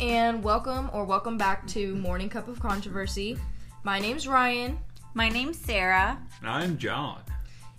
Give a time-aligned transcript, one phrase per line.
[0.00, 3.38] and welcome or welcome back to Morning Cup of Controversy.
[3.82, 4.78] My name's Ryan,
[5.14, 6.18] My name's Sara.
[6.40, 7.20] And I'm John.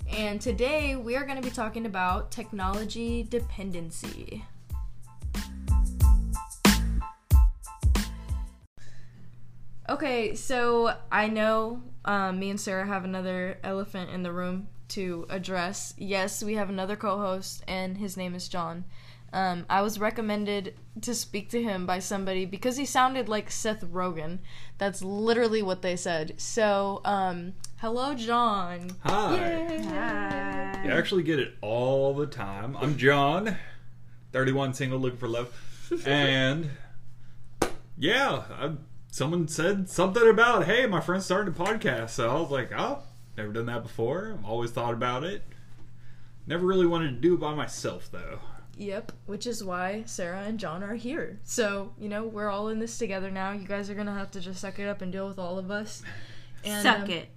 [0.09, 4.43] and today we are going to be talking about technology dependency.
[9.87, 15.25] Okay, so I know um, me and Sara have another elephant in the room to
[15.29, 15.93] address.
[15.97, 18.85] Yes, we have another co host, and his name is John.
[19.35, 23.83] Um, I was recommended to speak to him by somebody because he sounded like Seth
[23.83, 24.39] Rogen.
[24.77, 26.35] That's literally what they said.
[26.39, 28.91] So, um, hello, John.
[29.03, 29.77] Hi.
[29.89, 30.81] Hi.
[30.85, 32.77] You actually get it all the time.
[32.77, 33.57] I'm John,
[34.31, 35.53] 31 single looking for love.
[36.05, 36.71] And
[37.97, 38.71] yeah, I,
[39.11, 42.11] someone said something about, hey, my friend started a podcast.
[42.11, 43.03] So I was like, oh,
[43.35, 44.37] never done that before.
[44.39, 45.43] I've always thought about it.
[46.47, 48.39] Never really wanted to do it by myself, though.
[48.77, 51.39] Yep, which is why Sara and John are here.
[51.43, 53.51] So, you know, we're all in this together now.
[53.51, 55.57] You guys are going to have to just suck it up and deal with all
[55.57, 56.03] of us.
[56.63, 57.29] And, Suck um, it.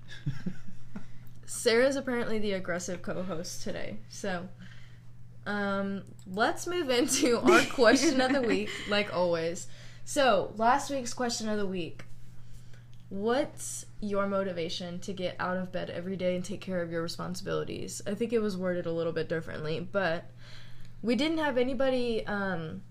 [1.46, 3.98] Sara's apparently the aggressive co-host today.
[4.08, 4.48] So,
[5.46, 9.68] um, let's move into our question of the week, like always.
[10.04, 12.04] So, last week's question of the week:
[13.10, 17.02] What's your motivation to get out of bed every day and take care of your
[17.02, 18.02] responsibilities?
[18.06, 20.30] I think it was worded a little bit differently, but
[21.02, 22.82] we didn't have anybody um,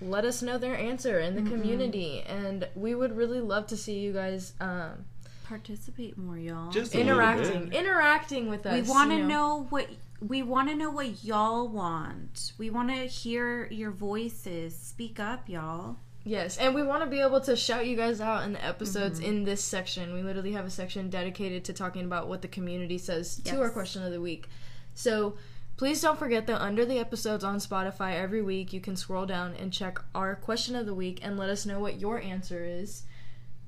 [0.00, 3.98] let us know their answer in the community, and we would really love to see
[3.98, 4.52] you guys.
[4.60, 5.04] Um,
[5.46, 6.70] Participate more, y'all.
[6.70, 7.78] Just a interacting bit.
[7.78, 9.88] interacting with us we want to you know what
[10.20, 12.52] we want to know what y'all want.
[12.58, 14.76] We want to hear your voices.
[14.76, 15.96] Speak up, y'all.
[16.24, 19.20] yes and we want to be able to shout you guys out in the episodes
[19.20, 22.98] in this section we literally have a section dedicated to talking about what the community
[22.98, 24.48] says to our question of the week
[24.94, 25.34] so
[25.78, 29.54] please don't forget that under the episodes on spotify every week you can scroll down
[29.54, 33.04] and check our question of the week and let us know what your answer is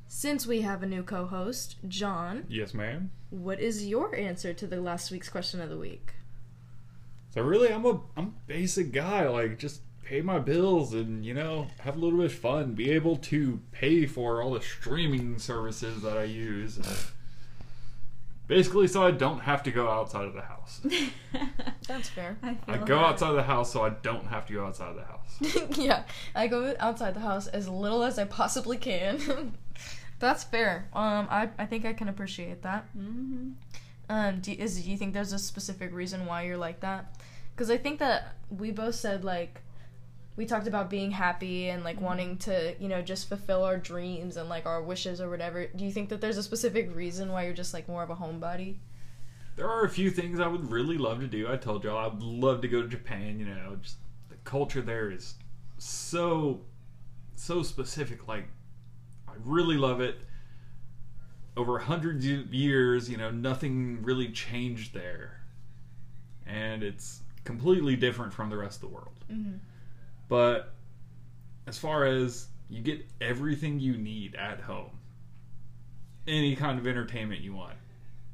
[0.08, 3.10] since we have a new co-host john Yes, ma'am.
[3.30, 6.14] what is your answer to the last week's question of the week
[7.32, 9.28] So really, I'm a I'm a basic guy.
[9.28, 12.74] Like just pay my bills and you know have a little bit of fun.
[12.74, 16.80] Be able to pay for all the streaming services that I use.
[18.50, 20.80] Basically, so I don't have to go outside of the house.
[21.86, 23.04] that's fair I, I go that.
[23.04, 25.78] outside of the house so I don't have to go outside of the house.
[25.78, 26.02] yeah,
[26.34, 29.54] I go outside the house as little as I possibly can.
[30.18, 30.88] That's fair.
[30.92, 32.88] Um, I, I think I can appreciate that.
[32.98, 33.50] Mm-hmm.
[34.08, 37.20] Um, do, is do you think there's a specific reason why you're like that?
[37.54, 39.60] Because I think that we both said like
[40.36, 44.36] we talked about being happy and like wanting to you know just fulfill our dreams
[44.36, 45.66] and like our wishes or whatever.
[45.66, 48.16] Do you think that there's a specific reason why you're just like more of a
[48.16, 48.76] homebody?
[49.56, 51.50] There are a few things I would really love to do.
[51.50, 53.38] I told y'all I'd love to go to Japan.
[53.38, 53.96] You know, just
[54.28, 55.34] the culture there is
[55.78, 56.60] so
[57.34, 58.28] so specific.
[58.28, 58.48] Like
[59.28, 60.16] I really love it.
[61.56, 65.42] Over hundreds of years, you know, nothing really changed there,
[66.46, 69.24] and it's completely different from the rest of the world.
[69.30, 69.56] Mm-hmm.
[70.30, 70.72] But
[71.66, 74.92] as far as you get everything you need at home,
[76.28, 77.74] any kind of entertainment you want,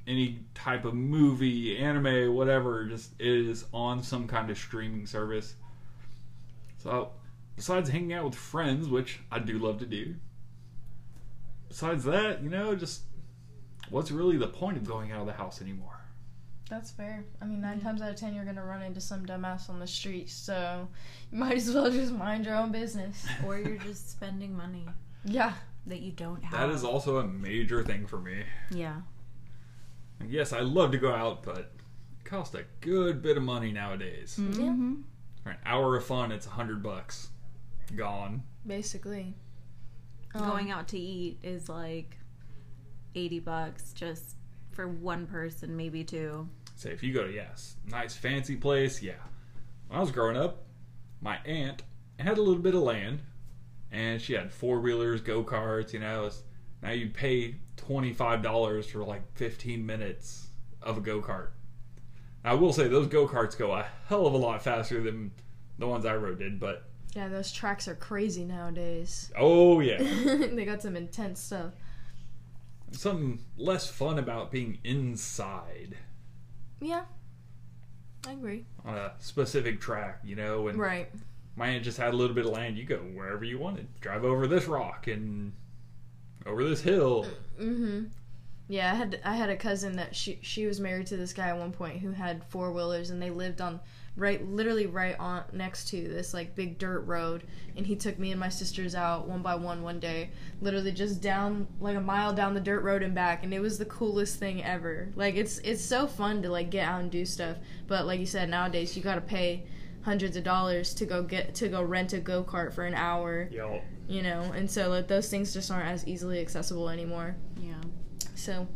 [0.06, 5.54] any type of movie, anime, whatever, just is on some kind of streaming service.
[6.76, 7.12] So,
[7.56, 10.16] besides hanging out with friends, which I do love to do,
[11.70, 13.04] besides that, you know, just
[13.88, 15.98] what's really the point of going out of the house anymore?
[16.68, 17.24] That's fair.
[17.40, 19.86] I mean, 9 times out of ten, you're gonna run into some dumbass on the
[19.86, 20.88] street, so
[21.32, 23.24] you might as well just mind your own business.
[23.46, 24.84] Or you're just spending money
[25.24, 25.52] Yeah.
[25.86, 26.68] that you don't have.
[26.68, 28.42] That is also a major thing for me.
[28.70, 29.00] Yeah.
[30.18, 31.72] And yes, I love to go out, but it
[32.24, 34.36] costs a good bit of money nowadays.
[34.40, 35.02] Mm-hmm.
[35.44, 37.28] For an hour of fun, it's a hundred bucks.
[37.94, 38.42] Gone.
[38.66, 39.34] Basically.
[40.34, 42.16] Um, Going out to eat is like
[43.14, 44.34] eighty bucks just
[44.72, 46.48] for one person, maybe two.
[46.76, 49.14] Say if you go to yes, nice fancy place, yeah.
[49.88, 50.64] When I was growing up,
[51.20, 51.82] my aunt
[52.18, 53.20] had a little bit of land,
[53.90, 55.92] and she had four wheelers, go karts.
[55.92, 56.30] You know,
[56.82, 60.48] now you pay twenty five dollars for like fifteen minutes
[60.82, 61.48] of a go kart.
[62.44, 65.32] I will say those go karts go a hell of a lot faster than
[65.78, 66.84] the ones I rode did, but
[67.14, 69.32] Yeah, those tracks are crazy nowadays.
[69.36, 69.98] oh yeah.
[70.52, 71.72] they got some intense stuff.
[72.92, 75.96] something less fun about being inside
[76.80, 77.04] Yeah.
[78.26, 78.64] I agree.
[78.84, 81.08] on a specific track, you know, and Right.
[81.54, 82.76] my aunt just had a little bit of land.
[82.76, 83.86] You go wherever you wanted.
[84.00, 85.52] Drive over this rock and
[86.44, 87.24] over this hill.
[87.60, 88.04] Mm-hmm.
[88.68, 91.48] Yeah, I had I had a cousin that she she was married to this guy
[91.50, 93.78] at one point who had four wheelers and they lived on
[94.16, 97.44] right literally right on next to this like big dirt road.
[97.76, 100.30] And he took me and my sisters out one by one one day
[100.60, 103.44] literally just down like a mile down the dirt road and back.
[103.44, 105.12] And it was the coolest thing ever.
[105.14, 107.58] Like it's it's so fun to like get out and do stuff.
[107.86, 109.64] But like you said nowadays you got to pay
[110.02, 113.82] hundreds of dollars to go get to go rent a go-kart for an hour Yo,
[114.08, 114.40] you know?
[114.54, 117.36] And so like those things just aren't as easily accessible anymore.
[117.60, 117.74] Yeah.
[118.34, 118.68] so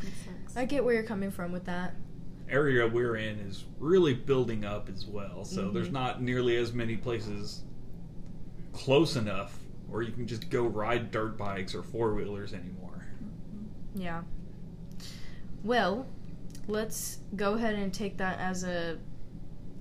[0.56, 1.94] I get where you're coming from with that.
[2.50, 5.44] Area we're in is really building up as well.
[5.44, 5.74] So Mhm.
[5.74, 7.62] there's not nearly as many places
[8.72, 9.58] close enough
[9.88, 13.06] where you can just go ride dirt bikes or four wheelers anymore.
[13.94, 14.22] Yeah.
[15.62, 16.06] Well,
[16.68, 18.98] let's go ahead and take that as a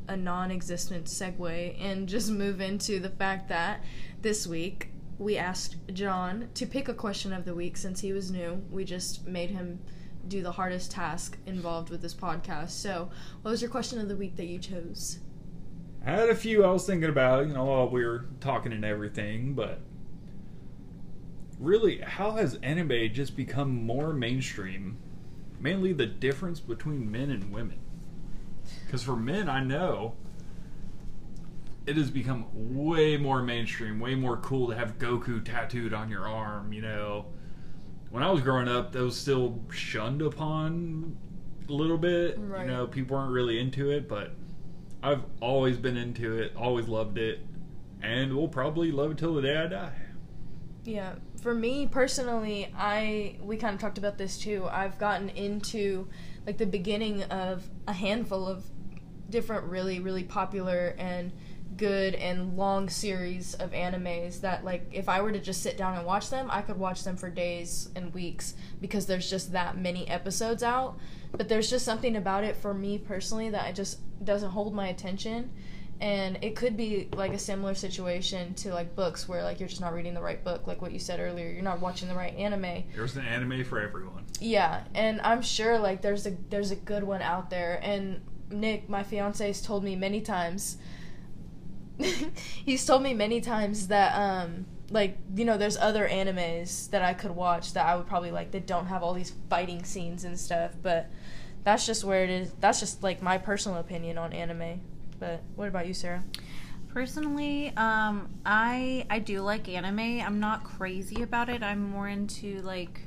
[0.08, 3.84] a non-existent segue and just move into the fact that
[4.24, 4.90] this week
[5.20, 8.64] we asked John to pick a question of the week since he was new.
[8.72, 9.80] We just made him
[10.30, 12.72] do the hardest task involved with this podcast.
[12.72, 13.10] So,
[13.42, 15.20] what was your question of the week that you chose?
[16.06, 18.86] I had a few I was thinking about, you know, while we were talking and
[18.86, 19.82] everything, but
[21.60, 24.98] really, how has anime just become more mainstream?
[25.60, 27.80] Mainly the difference between men and women.
[28.86, 30.16] Because for men, I know
[31.86, 36.28] it has become way more mainstream, way more cool to have Goku tattooed on your
[36.28, 37.26] arm, you know.
[38.10, 41.16] When I was growing up, that was still shunned upon
[41.68, 42.38] a little bit.
[42.40, 42.66] Right.
[42.66, 44.34] You know, people weren't really into it, but
[45.04, 47.40] I've always been into it, always loved it,
[48.02, 49.96] and will probably love it till the day I die.
[50.86, 54.68] Yeah, for me personally, I we kind of talked about this too.
[54.70, 56.08] I've gotten into
[56.46, 58.66] like the beginning of a handful of
[59.30, 61.32] different really really popular and
[61.80, 65.98] good and long series of animes that like if I were to just sit down
[65.98, 69.78] and watch them, I could watch them for days and weeks because there's just that
[69.78, 71.00] many episodes out.
[71.32, 74.90] But there's just something about it for me personally that I just doesn't hold my
[74.90, 75.52] attention
[76.02, 79.82] and it could be like a similar situation to like books where like you're just
[79.82, 82.36] not reading the right book like what you said earlier you're not watching the right
[82.36, 84.26] anime There's an anime for everyone.
[84.40, 88.90] yeah and i'm sure like there's a there's a good one out there and nick
[88.90, 90.78] my fiance has told me many times
[92.66, 97.14] he's told me many times that um like you know there's other animes that i
[97.14, 100.40] could watch that i would probably like that don't have all these fighting scenes and
[100.40, 101.10] stuff but
[101.64, 104.82] that's just where it is that's just like my personal opinion on anime
[105.20, 106.24] but what about you sarah
[106.90, 110.22] Personally, um, I I do like anime.
[110.22, 111.62] I'm not crazy about it.
[111.62, 113.02] I'm more into like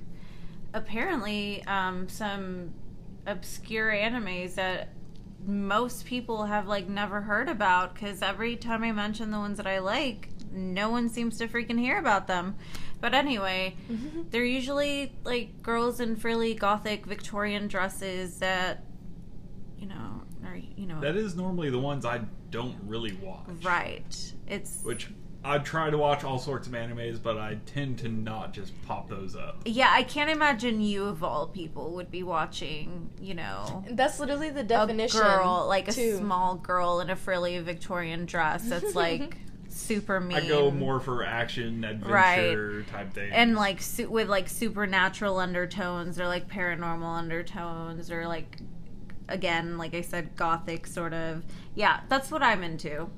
[0.72, 2.72] apparently um, some
[3.26, 4.88] obscure animes that
[5.44, 9.66] most people have like never heard about because every time I mention the ones that
[9.66, 12.56] I like, no one seems to freaking hear about them.
[13.00, 13.76] But anyway,
[14.30, 18.84] they're usually like girls in frilly gothic Victorian dresses that
[19.78, 23.46] you know are you know That is normally the ones I don't really watch.
[23.62, 24.32] right.
[24.46, 25.10] It's Which
[25.44, 29.08] I try to watch all sorts of animes, but I tend to not just pop
[29.08, 29.62] those up.
[29.64, 34.50] Yeah, I can't imagine you of all people would be watching, you know, That's literally
[34.50, 35.20] the definition.
[35.20, 36.18] a girl, like a too.
[36.18, 39.36] small girl in a frilly Victorian dress that's like
[39.68, 40.38] super mean.
[40.38, 46.20] I go more for action, adventure type thing, and like su- with like supernatural undertones
[46.20, 48.58] or like paranormal undertones or like
[49.28, 51.42] again, like I said, gothic sort of.
[51.74, 53.08] Yeah, that's what I'm into.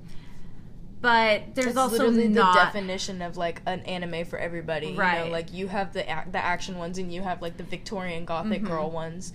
[1.05, 4.89] But there's That's also literally not the definition of like an anime for everybody.
[4.89, 5.27] You Right.
[5.27, 8.25] know, like you have the ac- the action ones and you have like the Victorian
[8.25, 8.67] Gothic Mhm.
[8.67, 9.35] girl ones.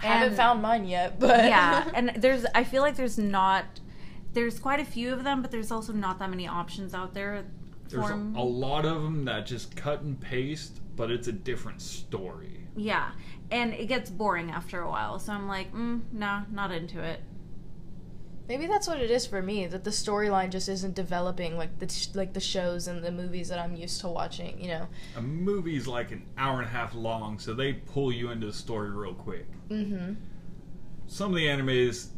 [0.00, 3.64] I haven't found mine yet, but yeah, and there's I feel like there's not
[4.32, 7.44] there's quite a few of them, but there's also not that many options out there.
[7.88, 11.80] There's for a lot of them that just cut and paste, but it's a different
[11.82, 12.60] story.
[12.76, 13.10] Yeah,
[13.50, 15.18] and it gets boring after a while.
[15.18, 17.22] So I'm like, mm, nah, not into it.
[18.48, 19.66] Maybe that's what it is for me.
[19.66, 23.48] That the storyline just isn't developing like the sh- like the shows and the movies
[23.48, 24.60] that I'm used to watching.
[24.60, 24.88] You know.
[25.16, 28.52] A movie's like an hour and a half long, so they pull you into the
[28.52, 29.46] story real quick.
[29.68, 30.14] Mm-hmm.
[31.06, 32.08] Some of the animes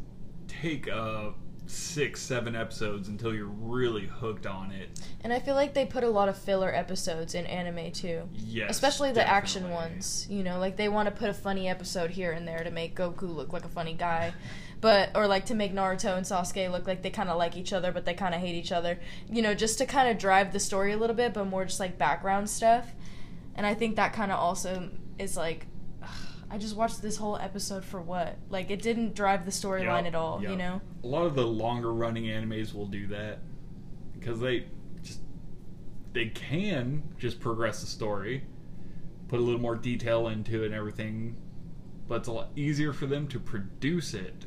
[0.47, 1.31] take uh,
[1.69, 4.89] six, seven episodes until you're really hooked on it.
[5.23, 8.29] And I feel like they put a lot of filler episodes in anime too.
[8.35, 12.11] Yes, Especially the action ones, you know, like they want to put a funny episode
[12.11, 14.33] here and there to make Goku look like a funny guy,
[14.81, 17.73] but or like to make Naruto and Sasuke look like they kind of like each
[17.73, 18.99] other, but they kind of hate each other,
[19.29, 21.81] you know, just to kind of drive the story a little bit, but more just
[21.81, 22.95] like background stuff.
[23.55, 25.67] And I think that kind of also is like,
[26.51, 28.37] I just watched this whole episode for what?
[28.49, 30.51] Like it didn't drive the storyline Yep, at all, yep.
[30.51, 30.81] you know.
[31.05, 33.41] A lot of the longer running animes will do that
[34.19, 34.67] because they
[35.03, 35.21] just
[36.13, 38.45] they can just progress the story,
[39.29, 41.37] put a little more detail into it and everything.
[42.09, 44.47] but it's a lot easier for them to produce it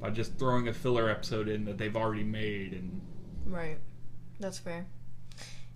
[0.00, 3.00] by just throwing a filler episode in that they've already made and
[3.46, 3.78] Right.
[4.40, 4.86] That's fair.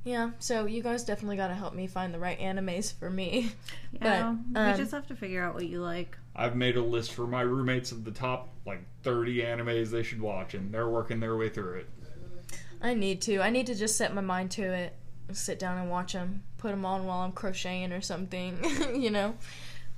[0.04, 3.52] Yeah, so you guys definitely got to help me find the right animes for me.
[3.92, 6.16] Yeah, But, um, we just have to figure out what you like.
[6.36, 10.20] I've made a list for my roommates of the top like 30 animes they should
[10.20, 11.88] watch and they're working their way through it.
[12.82, 13.40] I need to.
[13.40, 14.94] I need to just set my mind to it.
[15.32, 16.42] Sit down and watch them.
[16.58, 18.58] Put them on while I'm crocheting or something,
[18.94, 19.34] you know.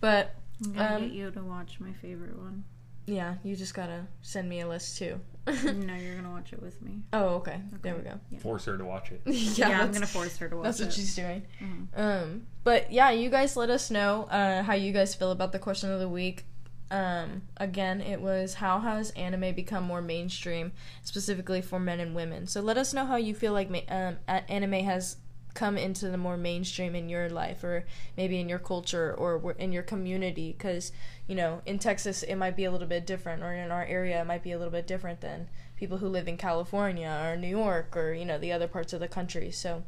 [0.00, 2.64] But I'm gonna Um, get you to watch my favorite one.
[3.07, 5.21] yeah, you just got to send me a list too.
[5.47, 7.02] no, you're gonna watch it with me.
[7.12, 7.61] oh, okay.
[7.82, 8.20] There we go.
[8.30, 9.23] Yeah, Force her to watch it.
[9.26, 10.64] yeah, Yeah, I'm gonna force her to watch it.
[10.66, 10.85] That's it.
[10.87, 11.42] what she's doing.
[11.61, 11.87] Mhm.
[11.99, 15.59] Um, but yeah, you guys let us know uh, how you guys feel about the
[15.59, 16.44] question of the week.
[16.92, 22.47] Um, again, it was how has anime become more mainstream, specifically for men and women.
[22.49, 25.16] So let us know how you feel like ma- um, anime has
[25.54, 27.85] come into the more mainstream in your life, or
[28.16, 30.52] maybe in your culture, or in your community.
[30.56, 30.90] Because
[31.30, 34.20] you know, in Texas, it might be a little bit different, or in our area,
[34.20, 37.46] it might be a little bit different than people who live in California or New
[37.46, 39.52] York, or you know, the other parts of the country.
[39.52, 39.84] So.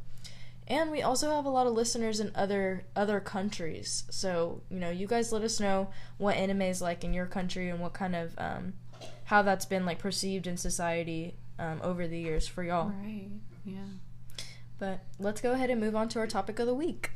[0.65, 4.05] And we also have a lot of listeners in other other countries.
[4.09, 7.67] So, you know, you guys let us know what anime is like in your country
[7.67, 8.73] and what kind of um,
[9.25, 12.93] how that's been like perceived in society um, over the years for y'all.
[13.03, 13.27] Right.
[13.65, 13.91] Yeah.
[14.79, 17.11] But let's go ahead and move on to our topic of the week.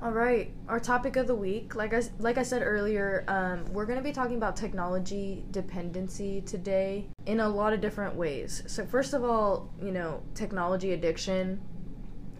[0.00, 3.84] All right, our topic of the week, like I like I said earlier, um, we're
[3.84, 8.62] going to be talking about technology dependency today in a lot of different ways.
[8.68, 11.60] So first of all, you know, technology addiction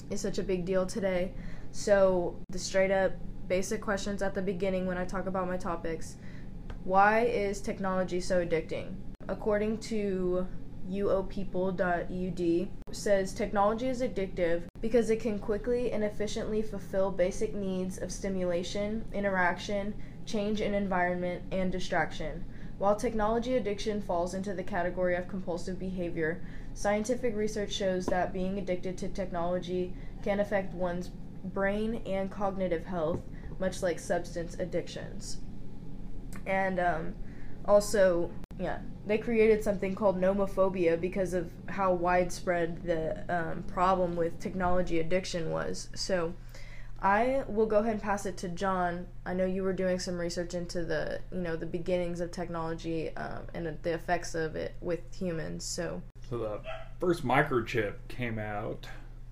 [0.09, 1.33] is such a big deal today.
[1.73, 3.11] So the straight up
[3.49, 6.15] basic questions at the beginning when I talk about my topics:
[6.85, 8.95] Why is technology so addicting?
[9.29, 10.47] According to
[10.91, 18.11] uopeople.edu says technology is addictive because it can quickly and efficiently fulfill basic needs of
[18.11, 22.45] stimulation, interaction, change in environment, and distraction.
[22.79, 26.43] While technology addiction falls into the category of compulsive behavior,
[26.75, 29.93] scientific research shows that being addicted to technology
[30.23, 31.11] can affect one's
[31.45, 33.21] brain and cognitive health,
[33.59, 35.39] much like substance addictions.
[36.47, 37.15] And um,
[37.65, 44.39] also, yeah, they created something called nomophobia because of how widespread the um, problem with
[44.41, 45.89] technology addiction was.
[45.95, 46.35] So,
[47.01, 49.07] I will go ahead and pass it to John.
[49.25, 53.15] I know you were doing some research into the, you know, the beginnings of technology
[53.17, 55.65] um, and the effects of it with humans.
[55.65, 56.61] So, So the
[56.99, 58.89] first microchip came out,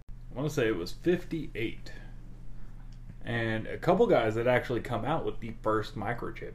[0.09, 1.91] I want to say it was 58.
[3.25, 6.53] And a couple guys had actually come out with the first microchip.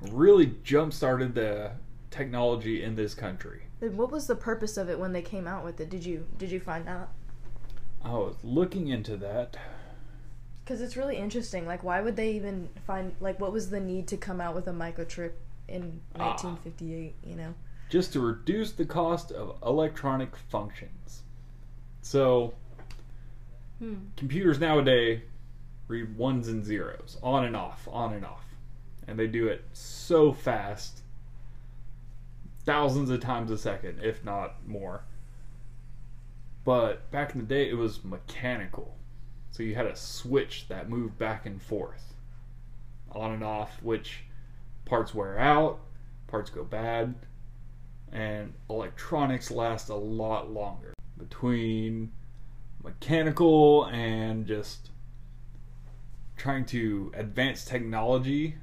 [0.00, 1.72] Really jump started the
[2.10, 3.62] technology in this country.
[3.80, 5.90] what was the purpose of it when they came out with it?
[5.90, 7.10] Did you did you find out?
[8.04, 9.56] I was looking into that.
[10.64, 11.66] Because it's really interesting.
[11.66, 14.66] Like, why would they even find like what was the need to come out with
[14.68, 15.32] a microchip
[15.68, 16.30] in Ah.
[16.36, 17.14] 1958?
[17.24, 17.54] You know.
[17.88, 21.22] just to reduce the cost of electronic functions.
[22.02, 22.54] So,
[23.78, 23.94] Hmm.
[24.16, 25.20] computers nowadays
[25.86, 28.44] read ones and zeros, on and off, on and off.
[29.06, 31.02] And they do it so fast,
[32.64, 35.04] thousands of times a second, if not more.
[36.64, 38.96] But back in the day, it was mechanical.
[39.52, 42.14] So you had a switch that moved back and forth,
[43.12, 44.24] on and off, which
[44.84, 45.78] parts wear out,
[46.26, 47.14] parts go bad,
[48.12, 50.92] and electronics last a lot longer.
[51.16, 52.12] Between
[52.82, 54.90] mechanical and just
[56.36, 58.56] trying to advance technology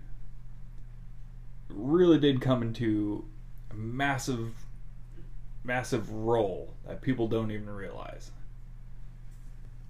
[1.75, 3.25] really did come into
[3.71, 4.53] a massive
[5.63, 8.31] massive role that people don't even realize.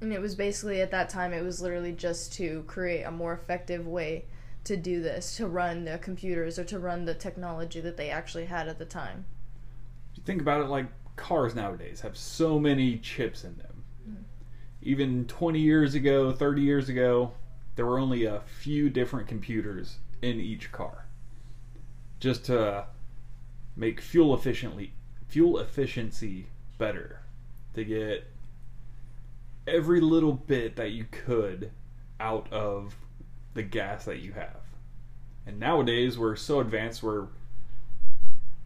[0.02, 3.34] And it was basically at that time, it was literally just to create a more
[3.34, 4.26] effective way
[4.66, 8.46] to do this, to run the computers or to run the technology that they actually
[8.46, 9.26] had at the time.
[10.12, 13.84] If you think about it like cars nowadays have so many chips in them.
[14.10, 14.24] Mm.
[14.82, 17.32] Even 20 years ago, 30 years ago,
[17.76, 21.03] there were only a few different computers in each car.
[22.24, 22.86] Just to
[23.76, 24.94] make fuel efficiently
[25.28, 27.20] fuel efficiency better.
[27.74, 28.32] To get
[29.68, 31.72] every little bit that you could
[32.22, 32.96] out of
[33.56, 34.62] the gas that you have.
[35.46, 37.28] And nowadays we're so advanced we're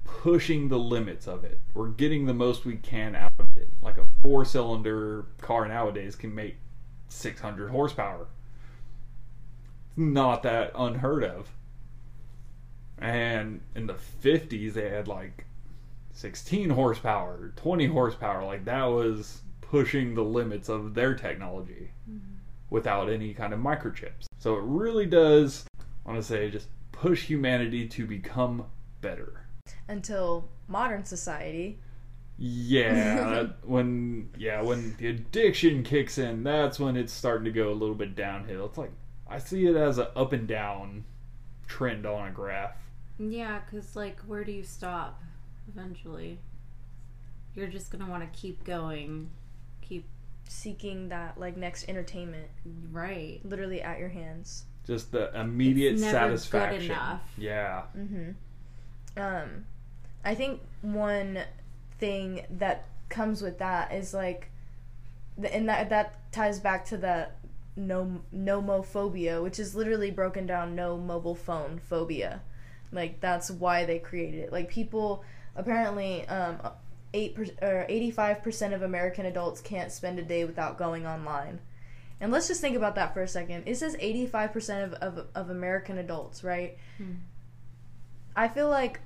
[0.03, 1.59] pushing the limits of it.
[1.73, 3.69] We're getting the most we can out of it.
[3.81, 6.57] Like a four cylinder car nowadays can make
[7.09, 8.27] 600 horsepower.
[9.87, 11.47] It's not that unheard of.
[12.99, 15.45] And in the 50s, they had like
[16.13, 18.43] 16 horsepower, 20 horsepower.
[18.43, 22.35] Like that was pushing the limits of their technology mm-hmm.
[22.69, 24.25] without any kind of microchips.
[24.39, 25.65] So it really does
[26.07, 28.65] I want to say just push humanity to become
[29.01, 29.45] better.
[29.89, 31.79] Until modern society.
[32.37, 37.73] Yeah, when yeah, when the addiction kicks in, that's when it's starting to go a
[37.73, 38.67] little bit downhill.
[38.67, 38.91] It's like
[39.27, 41.03] I see it as an up and down
[41.67, 42.77] trend on a graph.
[43.19, 45.21] Yeah, because, like, where do you stop
[45.67, 46.39] eventually?
[47.55, 49.29] You're just going to want to keep going.
[49.81, 50.05] Keep.
[50.49, 52.47] Seeking that like next entertainment
[52.89, 53.41] Right.
[53.43, 54.63] literally at your hands.
[54.85, 56.91] Just the immediate It's never good satisfaction.
[56.91, 57.33] enough.
[57.37, 57.81] Yeah.
[57.97, 59.19] Mm-hmm.
[59.21, 59.65] Um,
[60.23, 61.39] I think one
[61.99, 64.49] thing that comes with that is like,
[65.37, 67.27] the, and that that ties back to the
[67.75, 72.41] no nomophobia, which is literally broken down no mobile phone phobia.
[72.91, 74.51] Like that's why they created it.
[74.51, 75.23] Like people
[75.55, 76.59] apparently um
[77.13, 81.05] eight per, or eighty five percent of American adults can't spend a day without going
[81.05, 81.59] online.
[82.19, 83.63] And let's just think about that for a second.
[83.67, 86.77] It says 85% of, of, of American adults, right?
[88.35, 89.01] I feel like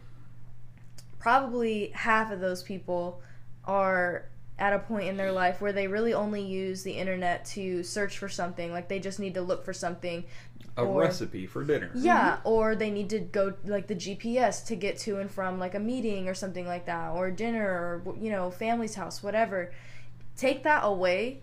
[1.19, 3.21] probably half of those people
[3.65, 7.83] are at a point in their life where they really only use the internet to
[7.83, 8.71] search for something.
[8.71, 10.23] Like they just need to look for something.
[10.77, 11.91] A Or- recipe for dinner.
[11.93, 12.47] Yeah, mm-hmm.
[12.47, 15.79] or they need to go like the GPS to get to and from like a
[15.79, 17.67] meeting or something like that, or dinner,
[18.05, 19.71] or you know, family's house, whatever.
[20.37, 21.41] Take that away,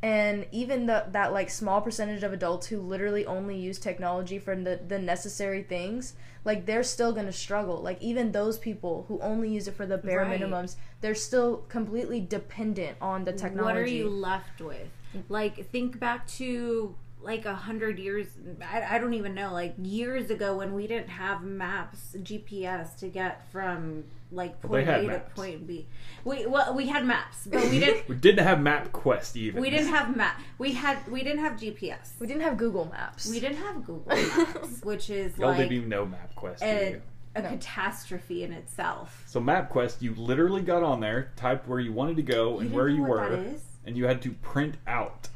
[0.00, 4.54] and even the that like small percentage of adults who literally only use technology for
[4.54, 7.82] the the necessary things, like they're still gonna struggle.
[7.82, 10.40] Like even those people who only use it for the bare Right.
[10.40, 13.64] minimums, they're still completely dependent on the technology.
[13.64, 14.86] What are you left with?
[15.28, 18.26] Like, think back to like a hundred years.
[18.62, 19.52] I, I don't even know.
[19.52, 25.04] Like years ago, when we didn't have maps, GPS to get from like point had
[25.04, 25.28] A maps.
[25.28, 25.86] to point B.
[26.24, 28.08] We well, we had maps, but we didn't.
[28.08, 29.60] We didn't have MapQuest even.
[29.62, 30.40] we didn't have map.
[30.58, 31.06] We had.
[31.10, 32.12] We didn't have GPS.
[32.20, 33.28] We didn't have Google Maps.
[33.30, 34.04] We didn't have Google
[34.36, 36.60] Maps, which is Y'all like didn't even know MapQuest.
[36.60, 37.02] did
[37.34, 37.48] a, a No.
[37.50, 39.22] catastrophe in itself.
[39.26, 42.88] So MapQuest you literally got on there, typed where you wanted to go and where
[42.88, 43.44] you were,
[43.86, 45.28] and you had to print out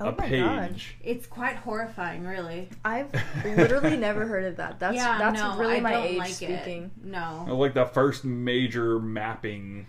[0.00, 0.40] oh a my page.
[0.42, 0.80] god.
[1.02, 2.68] It's quite horrifying, really.
[2.84, 3.12] I've
[3.44, 4.78] literally never heard of that.
[4.78, 6.90] That's yeah, that's no, really I my don't age like speaking.
[7.00, 7.04] It.
[7.06, 7.46] No.
[7.48, 9.86] It like the first major mapping.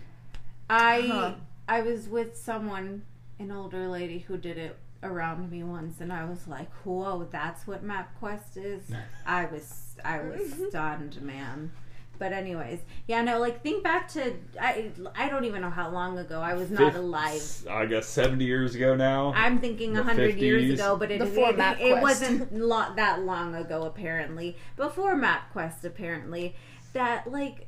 [0.68, 1.34] I Huh.
[1.68, 3.02] I was with someone,
[3.38, 7.66] an older lady who did it around me once, and I was like, "Whoa, that's
[7.66, 8.82] what MapQuest is."
[9.26, 11.72] I was I was stunned, man.
[12.18, 16.18] But anyways, yeah, no, like think back to I I don't even know how long
[16.18, 17.66] ago I was not fif- alive.
[17.68, 19.32] I guess 70 years ago now.
[19.34, 23.22] I'm thinking The a hundred years ago, but it, Before it, it, wasn't lo- that
[23.22, 23.84] long ago.
[23.84, 26.54] Apparently, before MapQuest, apparently
[26.92, 27.66] that like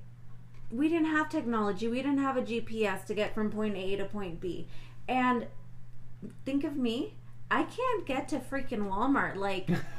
[0.70, 1.88] we didn't have technology.
[1.88, 4.68] We didn't have a GPS to get from point A to point B.
[5.08, 5.46] And
[6.44, 7.14] think of me,
[7.50, 9.68] I can't get to freaking Walmart like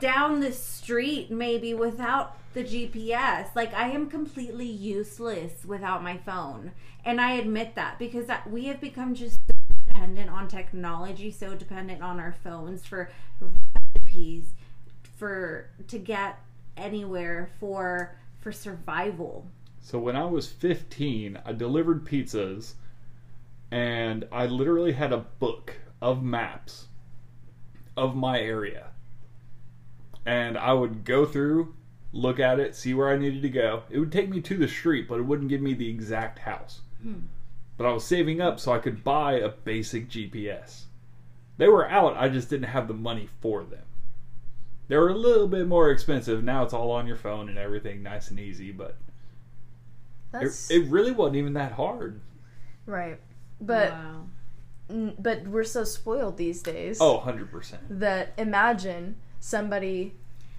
[0.00, 3.54] down the street maybe without the GPS.
[3.54, 6.72] Like I am completely useless without my phone.
[7.04, 9.54] And I admit that because we have become just so
[9.86, 14.54] dependent on technology, so dependent on our phones for recipes
[15.16, 16.38] for to get
[16.76, 19.46] anywhere for for survival.
[19.80, 22.74] So when I was 15, I delivered pizzas
[23.70, 26.86] and I literally had a book of maps
[27.96, 28.91] of my area.
[30.24, 31.74] And I would go through,
[32.12, 33.82] look at it, see where I needed to go.
[33.90, 36.80] It would take me to the street, but it wouldn't give me the exact house.
[37.02, 37.14] Hmm.
[37.76, 40.82] But I was saving up so I could buy a basic GPS.
[41.58, 43.82] They were out, I just didn't have the money for them.
[44.88, 46.44] They were a little bit more expensive.
[46.44, 48.96] Now it's all on your phone and everything nice and easy, but
[50.34, 52.20] it, it really wasn't even that hard.
[52.86, 53.18] right.
[53.60, 54.24] But wow.
[54.90, 57.76] n- but we're so spoiled these days Oh, 100%.
[57.90, 60.14] that imagine somebody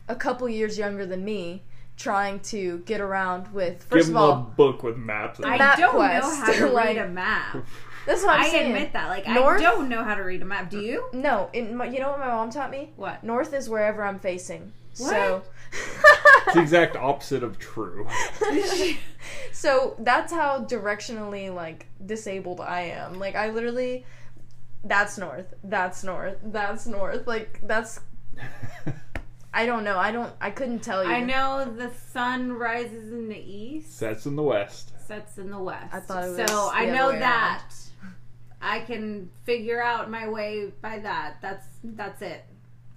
[0.09, 1.63] a couple years younger than me
[1.95, 5.39] trying to get around with first Give of them a book with maps.
[5.39, 5.57] in I.
[5.57, 6.01] Map don't know
[6.35, 7.57] how to like- read a map.
[8.05, 8.71] that's what I'm I saying.
[8.73, 9.07] admit that.
[9.07, 10.69] Like North- I don't know how to read a map.
[10.69, 11.05] Do you?
[11.13, 12.91] No, in my, you know what my mom taught me?
[12.97, 13.23] What?
[13.23, 14.73] North is wherever I'm facing.
[14.91, 15.41] So
[16.45, 18.05] It's the exact opposite of true.
[19.51, 23.17] so that's how directionally like disabled I am.
[23.19, 24.05] Like I literally
[24.83, 25.53] that's north.
[25.63, 26.37] That's north.
[26.43, 27.25] That's north.
[27.27, 27.99] Like that's
[29.53, 29.97] I don't know.
[29.99, 31.09] I don't I couldn't tell you.
[31.11, 34.91] I know the sun rises in the east, Sets in the west.
[35.07, 35.93] sets in the west.
[35.93, 36.69] I thought it was so.
[36.73, 37.73] I the other know way that.
[38.61, 41.35] I can figure out my way by that.
[41.41, 42.45] That's that's it.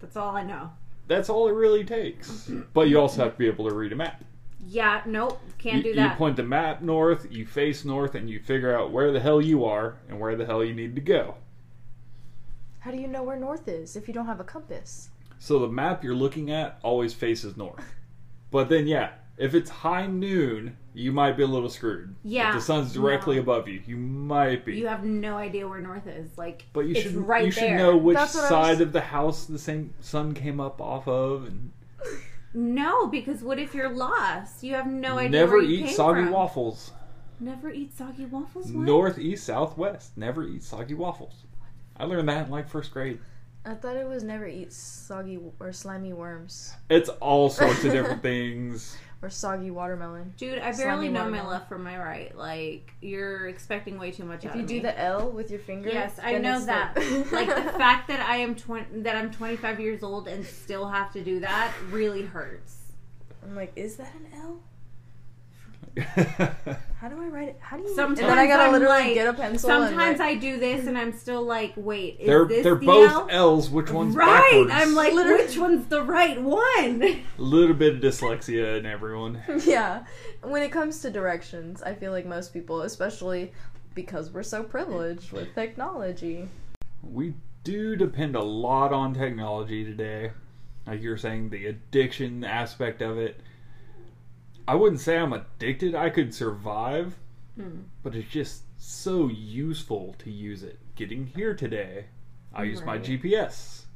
[0.01, 0.70] That's all I know.
[1.09, 2.51] That's all it really takes.
[2.72, 4.22] But you also have to be able to read a map.
[4.68, 6.12] Yeah, nope, can't You, do that.
[6.12, 9.40] you point the map north, you face north, and you figure out where the hell
[9.40, 11.37] you are and where the hell you need to go.
[12.81, 15.11] How do you know where north is if you don't have a compass?
[15.38, 17.85] So the map you're looking at always faces north.
[18.51, 22.14] But then, yeah, if it's high noon, you might be a little screwed.
[22.25, 23.42] Yeah, If the sun's directly no.
[23.42, 24.77] above you, you might be.
[24.77, 26.38] You have no idea where north is.
[26.38, 28.81] Like, but you it's should right you should know which That's what I side was-
[28.81, 31.72] of the house the same sun came up off of, and
[32.55, 34.62] No, because what if you're lost?
[34.62, 35.31] You have no idea.
[35.40, 36.33] never eat soggy from.
[36.33, 36.92] waffles.
[37.38, 38.72] Never eat soggy waffles.
[38.72, 38.87] What?
[38.87, 40.16] North, east, south, west.
[40.16, 41.35] Never eat soggy waffles.
[41.99, 43.18] I learned that in like first grade.
[43.67, 48.23] I thought it was never eat soggy or slimy worms It's all sorts of different
[48.31, 48.97] things.
[49.23, 50.35] or soggy watermelon.
[50.37, 52.37] Dude, I Slimy barely know my left from my right.
[52.37, 54.53] Like, you're expecting way too much of that.
[54.53, 54.81] If out you of do me.
[54.81, 56.97] the L with your finger, Yes, I know it's that.
[57.33, 61.13] like the fact that I am twenty, that I'm 25 years old and still have
[61.15, 62.77] to do that really hurts.
[63.43, 64.61] I'm like, is that an L?
[66.03, 67.59] How do I write it?
[67.61, 67.95] How do you?
[67.95, 69.69] Sometimes and then I gotta I'm literally like- get a pencil.
[69.69, 72.87] Sometimes write- I do this and I'm still like, wait, is they're this they're the
[72.87, 73.29] both L?
[73.31, 73.71] L's.
[73.71, 74.43] Which one's right.
[74.51, 74.71] backwards?
[74.75, 77.03] I'm like, Literally- which one's the right one?
[77.03, 79.41] a little bit of dyslexia in everyone.
[79.65, 80.05] yeah.
[80.43, 83.53] When it comes to directions, I feel like most people, especially
[83.95, 86.49] because we're so privileged with technology.
[87.03, 90.33] We do depend a lot on technology today.
[90.87, 93.41] Like you're saying, the addiction aspect of it.
[94.69, 95.95] I wouldn't say I'm addicted.
[95.95, 97.17] I could survive,
[97.57, 97.83] Hmm.
[98.03, 100.79] but it's just so useful to use it.
[100.95, 102.07] Getting here today,
[102.53, 103.87] I use my GPS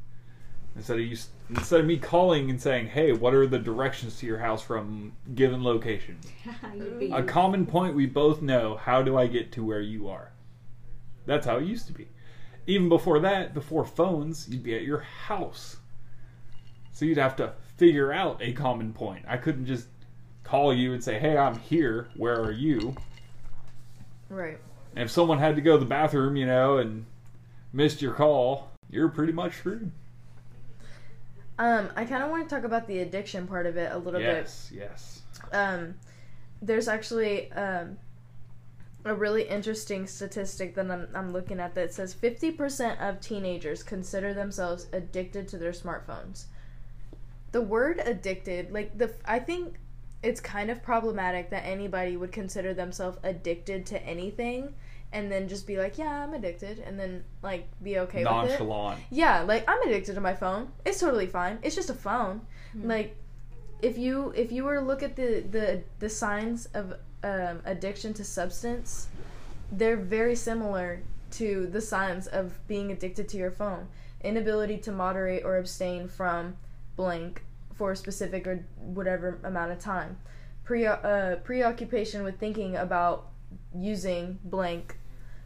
[0.76, 4.26] instead of use, instead of me calling and saying, "Hey, what are the directions to
[4.26, 6.18] your house from given location?"
[7.12, 8.76] A common point we both know.
[8.76, 10.32] How do I get to where you are?
[11.26, 12.08] That's how it used to be.
[12.66, 15.78] Even before that, before phones, you'd be at your house.
[16.92, 19.24] So you'd have to figure out a common point.
[19.26, 19.88] I couldn't just
[20.50, 22.08] call you and say, "Hey, I'm here.
[22.16, 22.96] Where are you?"
[24.28, 24.58] Right.
[24.96, 27.06] And if someone had to go to the bathroom, you know, and
[27.72, 29.92] missed your call, you're pretty much screwed.
[31.58, 34.18] Um, I kind of want to talk about the addiction part of it a little
[34.18, 34.26] bit.
[34.26, 35.22] Yes, yes.
[35.52, 35.94] Um,
[36.62, 37.98] there's actually um,
[39.04, 44.34] a really interesting statistic that I'm, I'm looking at that says 50% of teenagers consider
[44.34, 46.46] themselves addicted to their smartphones.
[47.52, 49.76] The word addicted, like the, I think
[50.22, 54.74] it's kind of problematic that anybody would consider themselves addicted to anything
[55.12, 58.48] and then just be like, yeah, I'm addicted, and then like be okay with it.
[58.50, 59.00] Nonchalant.
[59.10, 60.68] Yeah, like I'm addicted to my phone.
[60.84, 61.58] It's totally fine.
[61.62, 62.42] It's just a phone.
[62.74, 63.16] Like
[63.82, 68.14] if you if you were to look at the the the signs of um, addiction
[68.14, 69.08] to substance,
[69.72, 71.02] they're very similar
[71.32, 73.88] to the signs of being addicted to your phone.
[74.22, 76.56] Inability to moderate or abstain from
[76.96, 77.42] blank
[77.80, 80.18] for a specific or whatever amount of time.
[80.64, 83.30] Pre uh, preoccupation with thinking about
[83.74, 84.98] using blank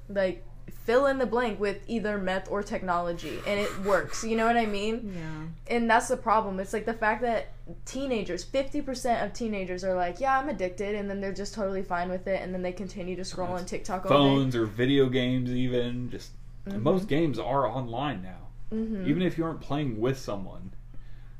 [0.08, 0.44] like
[0.84, 4.56] fill in the blank with either meth or technology and it works you know what
[4.56, 5.76] i mean yeah.
[5.76, 7.52] and that's the problem it's like the fact that
[7.86, 12.10] teenagers 50% of teenagers are like yeah i'm addicted and then they're just totally fine
[12.10, 16.10] with it and then they continue to scroll on tiktok Phones or video games, even.
[16.10, 16.32] Just
[16.66, 18.48] most games are online now.
[18.72, 19.08] mm-hmm.
[19.08, 20.72] Even if you aren't playing with someone,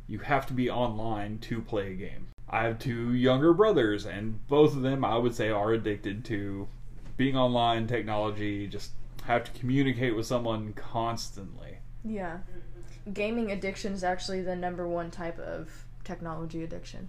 [0.08, 2.28] you have to be online to play a game.
[2.48, 6.68] I have two younger brothers, and both of them, I would say, are addicted to
[7.16, 8.92] being online, technology, just
[9.24, 11.78] have to communicate with someone constantly.
[12.04, 12.38] yeah
[13.12, 15.70] gaming addiction is actually the number one type of
[16.04, 17.08] technology addiction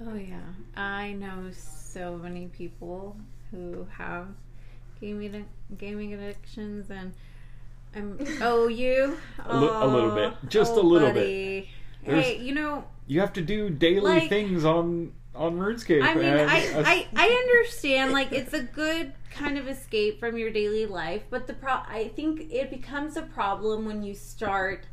[0.00, 0.42] Oh yeah,
[0.76, 3.16] I know so many people
[3.50, 4.26] who have
[5.00, 5.46] gaming
[5.78, 7.14] gaming addictions, and
[7.94, 10.34] I'm oh you A li- a little bit.
[10.48, 11.14] Just a little bit.
[11.14, 11.70] buddy.
[12.04, 16.02] There's- Hey, you know, You have to do daily Like- things on on RuneScape.
[16.02, 20.38] I mean, and I, I I understand like it's a good kind of escape from
[20.38, 24.86] your daily life, but the pro I think it becomes a problem when you start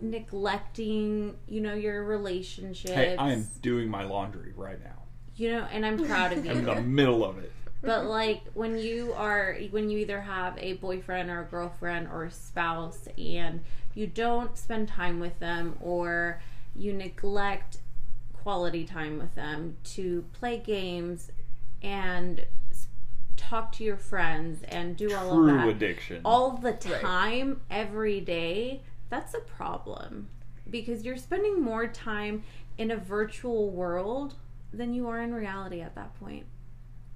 [0.00, 2.92] neglecting, you know, your relationships.
[2.94, 5.02] hey, I am doing my laundry right now.
[5.36, 6.50] you know, and I'm proud of you.
[6.50, 6.74] I'm in you.
[6.74, 7.52] the middle of it.
[7.80, 8.08] But mm-hmm.
[8.08, 12.30] like when you are when you either have a boyfriend or a girlfriend or a
[12.30, 13.62] spouse and
[13.94, 16.42] you don't spend time with them or
[16.74, 17.78] you neglect
[18.42, 21.30] quality time with them to play games
[21.82, 22.44] and
[23.36, 26.20] talk to your friends and do all True of that addiction.
[26.24, 30.28] all the time every day that's a problem.
[30.68, 32.42] Because you're spending more time
[32.76, 34.34] in a virtual world
[34.72, 36.44] than you are in reality at that point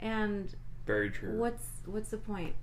[0.02, 0.54] and
[0.86, 1.36] Very true.
[1.38, 2.54] what's what's the point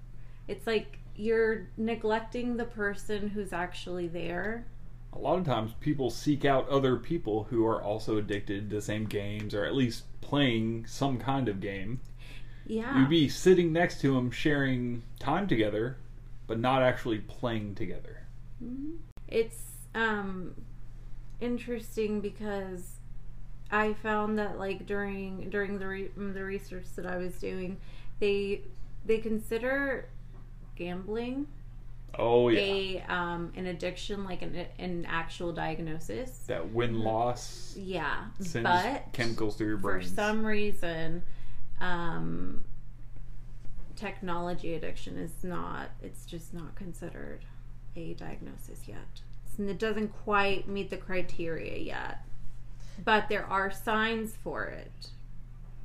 [0.48, 4.66] it's like you're neglecting the person who's actually there
[5.14, 8.82] A lot of times people seek out other people who are also addicted to the
[8.82, 12.00] same games or at least playing some kind of game.
[12.68, 15.98] yeah You'd be sitting next to them sharing time together,
[16.48, 18.24] but not actually playing together.
[19.28, 20.54] it's um
[21.42, 22.99] interesting because
[23.72, 27.78] I found that like during during the re- the research that I was doing,
[28.20, 28.62] they
[29.06, 30.08] they consider
[30.76, 31.48] gambling
[32.18, 36.32] Oh yeah, a um an addiction like an an actual diagnosis.
[36.48, 38.26] that win loss Yeah,
[38.64, 41.22] but chemicals through your brain for some reason,
[41.80, 42.64] um,
[43.96, 45.90] technology addiction is not.
[46.02, 47.46] It's just not considered
[47.96, 48.98] a diagnosis yet.
[49.46, 52.20] It's- It doesn't quite meet the criteria yet,
[53.04, 55.10] but there are signs for it.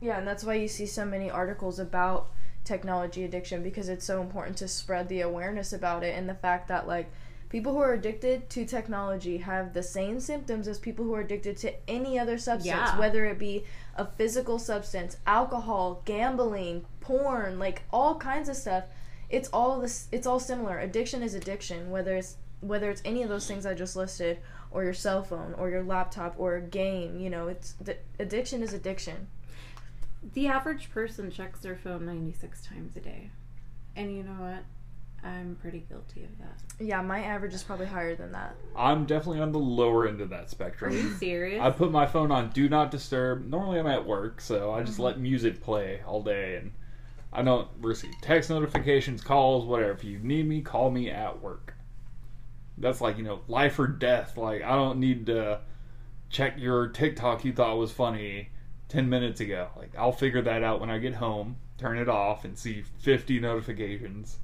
[0.01, 2.31] Yeah, and that's why you see so many articles about
[2.65, 6.69] technology addiction because it's so important to spread the awareness about it and the fact
[6.69, 7.11] that like
[7.51, 11.57] people who are addicted to technology have the same symptoms as people who are addicted
[11.59, 12.99] to any other substance, Yeah.
[12.99, 13.65] whether it be
[13.97, 18.85] a physical substance, alcohol, gambling, porn, like all kinds of stuff.
[19.31, 20.79] It's all this it's all similar.
[20.79, 24.39] Addiction is addiction, whether it's whether it's any of those things I just listed
[24.71, 28.63] or your cell phone or your laptop or a game, you know, it's the, addiction
[28.63, 29.29] is addiction.
[30.33, 33.31] The average person checks their phone ninety six times a day,
[33.95, 34.65] and you know what?
[35.23, 36.85] I'm pretty guilty of that.
[36.85, 38.55] Yeah, my average is probably higher than that.
[38.77, 40.93] I'm definitely on the lower end of that spectrum.
[40.93, 41.63] Are you serious?
[41.63, 43.47] I put my phone on do not disturb.
[43.47, 44.87] Normally I'm at work, so I Mm-hmm.
[44.87, 46.73] just let music play all day and
[47.33, 49.93] I don't receive text notifications, calls, whatever.
[49.93, 51.74] If you need me, call me at work.
[52.77, 54.37] That's like, you know, life or death.
[54.37, 55.61] Like I don't need to
[56.31, 58.51] check your TikTok you thought was funny
[58.89, 59.69] 10 minutes ago.
[59.77, 63.41] Like I'll figure that out when I get home, turn it off and see 50
[63.41, 64.39] notifications.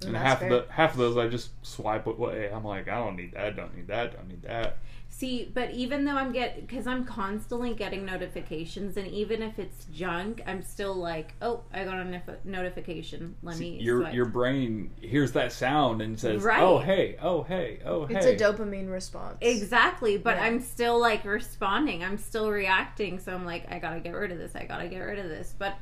[0.00, 0.52] Mm, and That's half fair.
[0.52, 2.50] of the half of those I just swipe away.
[2.52, 4.78] I'm like, I don't need that, don't need that, don't need that.
[5.18, 9.86] See, but even though I'm get because I'm constantly getting notifications, and even if it's
[9.86, 13.34] junk, I'm still like, oh, I got a nif- notification.
[13.42, 13.78] Let me.
[13.80, 14.14] your swipe.
[14.14, 16.60] your brain hears that sound and says, Right.
[16.62, 19.38] "Oh hey, oh hey, oh hey." It's a dopamine response.
[19.40, 20.44] Exactly, but Yeah.
[20.44, 22.04] I'm still like responding.
[22.04, 23.18] I'm still reacting.
[23.18, 24.54] So I'm like, I gotta get rid of this.
[24.54, 25.54] I gotta get rid of this.
[25.58, 25.78] But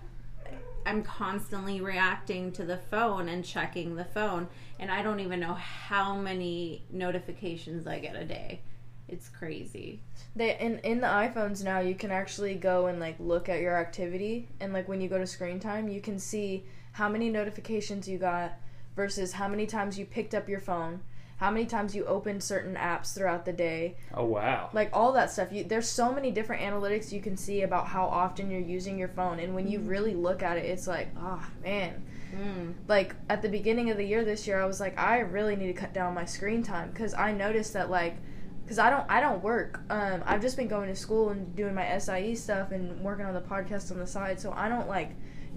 [0.87, 4.47] I'm constantly reacting to the phone and checking the phone,
[4.79, 8.61] and I don't even know how many notifications I get a day.
[9.09, 10.01] It's crazy.
[10.35, 13.77] They in in the iPhones now you can actually go and like look at your
[13.77, 18.09] activity and like when you go to screen time you can see how many notifications
[18.09, 18.53] you got
[18.97, 21.01] versus how many times you picked up your phone,
[21.39, 24.71] how many times you opened certain apps throughout the day, oh wow.
[24.73, 25.53] like all that stuff.
[25.53, 29.09] You, there's so many different analytics you can see about how often you're using your
[29.09, 32.03] phone and when you really look at it it's like, oh man,
[32.35, 32.75] Mm.
[32.89, 35.69] like at the beginning of the year this year i was like i really need
[35.69, 38.17] to cut down my screen time because i noticed that like
[38.65, 39.81] because i don't i don't work.
[39.91, 43.35] Um, i've just been going to school and doing my sie stuff and working on
[43.35, 45.11] the podcast on the side so i don't like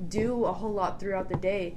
[0.10, 1.76] do a whole lot throughout the day.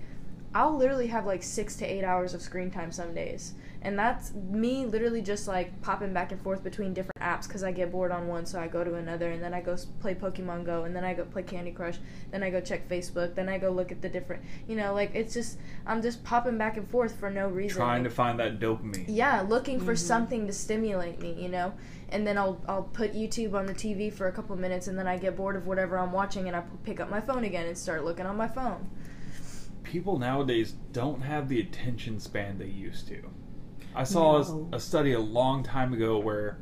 [0.55, 4.35] I'll literally have like six to eight hours of screen time some days and that's
[4.35, 8.13] me literally just like popping back and forth between different apps because i get bored
[8.13, 10.95] on one so i go to another and then i go play pokemon go and
[10.95, 11.99] then i go play candy crush
[12.31, 15.11] then i go check facebook then i go look at the different you know like
[15.15, 18.61] it's just i'm just popping back and forth for no reason Trying to find that
[18.61, 19.05] dopamine.
[19.09, 20.07] yeah looking for mm-hmm.
[20.07, 21.73] something to stimulate me you know
[22.11, 25.07] and then i'll i'll put youtube on the tv for a couple minutes and then
[25.07, 27.77] i get bored of whatever i'm watching and I pick up my phone again and
[27.77, 28.91] start looking on my phone
[29.83, 33.25] People nowadays don't have the attention span they used to.
[33.95, 34.69] I saw a- No.
[34.73, 36.59] a, study a long time ago where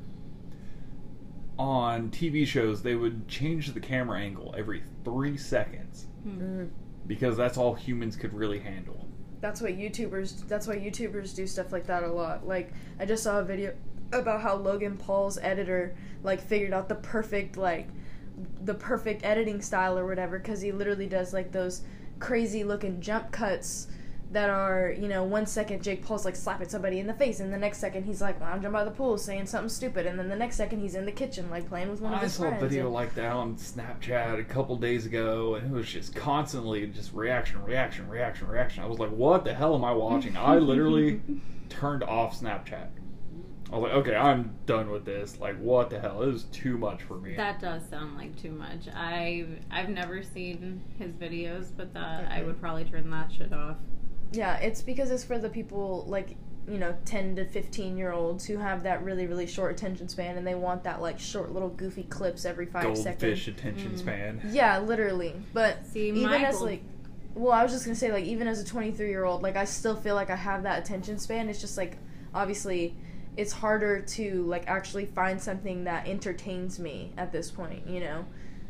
[1.59, 6.31] on TV shows they would change the camera angle every three seconds hmm.
[6.31, 6.64] mm-hmm.
[7.07, 9.07] because that's all humans could really handle.
[9.41, 13.23] that's what youtubers that's why youtubers do stuff like that a lot like i just
[13.23, 13.73] saw a video
[14.12, 17.88] about how logan paul's editor like figured out the perfect like
[18.64, 21.83] the perfect editing style or whatever because he literally does like those
[22.19, 23.88] crazy looking jump cuts
[24.31, 27.51] that are you know one second jake paul's like slapping somebody in the face and
[27.51, 30.37] the next second he's like lounging by the pool saying something stupid and then the
[30.37, 32.49] next second he's in the kitchen like playing with one of I his saw a
[32.49, 36.14] friends video and- like that on Snapchat a couple days ago, and it was just
[36.14, 38.83] constantly just reaction, reaction, reaction, reaction.
[38.83, 41.21] I was like, "What the hell am I watching?" I literally
[41.71, 42.88] turned off Snapchat.
[43.73, 45.38] I was like, "Okay, I'm done with this.
[45.41, 46.23] Like, what the hell?
[46.23, 48.88] It was too much for me." That does sound like too much.
[48.95, 53.77] I've I've never seen his videos, but that I would probably turn that shit off.
[54.33, 56.37] Yeah, it's because it's for the people like
[56.69, 60.37] you know, ten to fifteen year olds who have that really, really short attention span
[60.37, 63.05] and they want that like short little goofy clips every five seconds.
[63.05, 63.99] Goldfish attention mm.
[63.99, 64.41] span.
[64.51, 65.35] Yeah, literally.
[65.55, 66.83] But See, even my as like
[67.35, 69.57] well, I was just gonna say like even as a twenty three year old, like
[69.57, 71.49] I still feel like I have that attention span.
[71.49, 71.97] It's just like
[72.35, 72.95] obviously
[73.38, 78.25] it's harder to like actually find something that entertains me at this point, you know?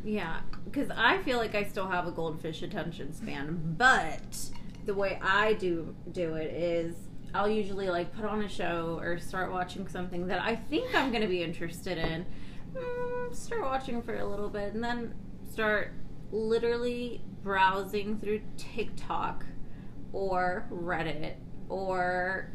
[0.05, 4.51] Yeah, because I feel like I still have a goldfish attention span, but
[4.85, 6.95] the way I do do it is
[7.33, 11.09] I'll usually like put on a show or start watching something that I think I'm
[11.11, 12.25] going to be interested in.
[12.73, 15.13] Mm, start watching for a little bit and then
[15.51, 15.93] start
[16.31, 19.45] literally browsing through TikTok
[20.11, 21.35] or Reddit
[21.69, 22.51] or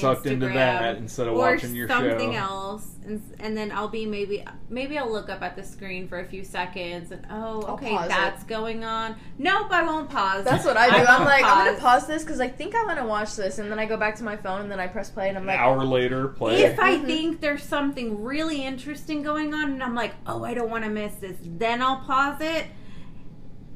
[0.00, 2.38] Sucked into that instead of or watching your something show.
[2.38, 6.18] else, and, and then I'll be maybe maybe I'll look up at the screen for
[6.20, 8.08] a few seconds and oh okay pause it.
[8.08, 9.16] that's going on.
[9.38, 10.44] Nope, I won't pause.
[10.44, 10.96] That's what I do.
[10.96, 13.36] I am won't like, I'm gonna pause this because I think I want to watch
[13.36, 15.36] this, and then I go back to my phone, and then I press play, and
[15.36, 16.62] I'm like An like, hour later, play.
[16.62, 17.06] If I Mhm.
[17.06, 20.90] think there's something really interesting going on and I'm like, oh, I don't want to
[20.90, 22.66] miss this, then I'll pause it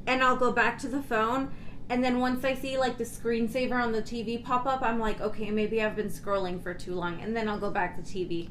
[0.07, 1.53] and I'll go back to the phone.
[1.89, 5.21] And then once I see like the screensaver on the TV pop up, I'm like,
[5.21, 7.21] okay, maybe I've been scrolling for too long.
[7.21, 8.49] And then I'll go back to TV.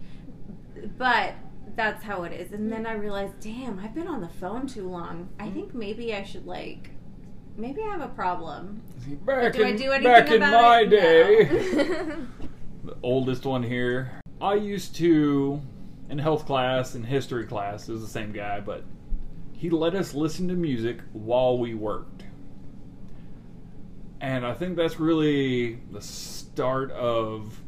[0.97, 1.33] But
[1.75, 2.53] that's how it is.
[2.53, 5.29] And then I realize, damn, I've been on the phone too long.
[5.39, 6.91] I think maybe I should like,
[7.57, 8.81] maybe I have a problem.
[9.25, 10.89] Back Do I in, do anything back in my it?
[10.89, 12.27] day, No.
[12.85, 14.11] the oldest one here.
[14.41, 15.61] I used to,
[16.09, 18.83] in health class and history class, it was the same guy, but
[19.53, 22.14] he let us listen to music while we worked.
[24.25, 27.61] And I think that's really the start of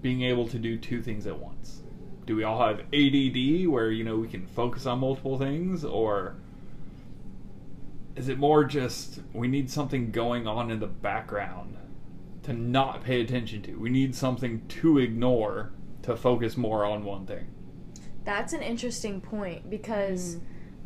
[0.00, 1.82] being able to do two things at once.
[2.24, 5.84] Do we all have ADD where, you know, we can focus on multiple things?
[5.84, 6.36] Or
[8.14, 11.76] is it more just we need something going on in the background
[12.44, 13.74] to not pay attention to?
[13.74, 15.72] We need something to ignore
[16.02, 17.48] to focus more on one thing.
[18.24, 20.36] That's an interesting point because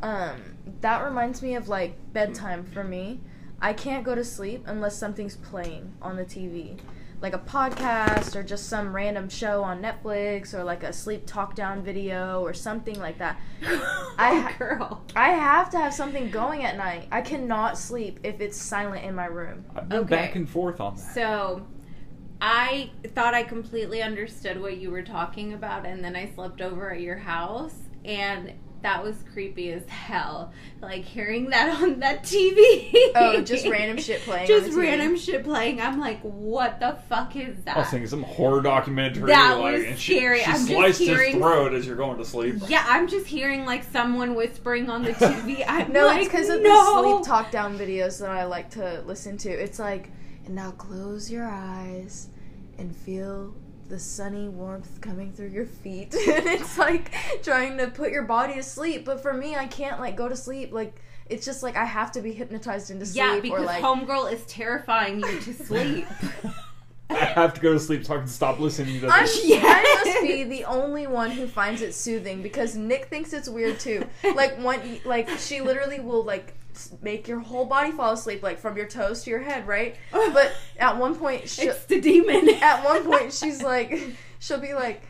[0.00, 0.40] um,
[0.80, 3.20] that reminds me of like bedtime for me.
[3.60, 6.78] I can't go to sleep unless something's playing on the TV.
[7.20, 11.56] Like a podcast or just some random show on Netflix or like a sleep talk
[11.56, 13.40] down video or something like that.
[13.70, 15.04] Oh, I oh, ha- girl.
[15.14, 17.06] I have to have something going at night.
[17.12, 19.64] I cannot sleep if it's silent in my room.
[19.76, 20.08] I've been Okay.
[20.16, 21.14] back and forth on that.
[21.14, 21.64] So,
[22.40, 26.92] I thought I completely understood what you were talking about, and then I slept over
[26.92, 30.52] at your house, and that was creepy as hell.
[30.80, 32.92] Like hearing that on that TV.
[33.16, 34.82] Oh, just random shit playing on Just the TV.
[34.82, 35.80] random shit playing.
[35.80, 37.76] I'm like, what the fuck is that?
[37.76, 39.26] I was thinking some horror documentary.
[39.26, 40.38] That like, was and she, scary.
[40.40, 42.56] She I'm just sliced hearing- his throat as you're going to sleep.
[42.68, 45.64] yeah, I'm just hearing like someone whispering on the TV.
[45.68, 46.68] I'm No, like, it's because of no.
[47.02, 49.50] the sleep talk down videos that I like to listen to.
[49.50, 50.10] It's like,
[50.46, 52.28] and now close your eyes
[52.78, 53.54] and feel
[53.88, 56.14] the sunny warmth coming through your feet.
[56.28, 59.04] and it's like trying to put your body to sleep.
[59.04, 60.72] But for me, I can't like go to sleep.
[60.72, 60.94] Like
[61.28, 63.16] it's just like I have to be hypnotized into sleep.
[63.16, 66.06] Yeah, because or like Homegirl is terrifying you to sleep.
[67.10, 69.44] I have to go to sleep so I can stop listening to I'm, this.
[69.46, 69.62] Yeah.
[69.64, 73.80] I must be the only one who finds it soothing because Nick thinks it's weird
[73.80, 74.04] too.
[74.34, 76.57] Like one, like she literally will like s-
[77.02, 79.96] make your whole body fall asleep, like from your toes to your head, right?
[80.12, 82.48] But at one point, she, it's the demon.
[82.62, 83.98] at one point she's like,
[84.38, 85.02] she'll be like,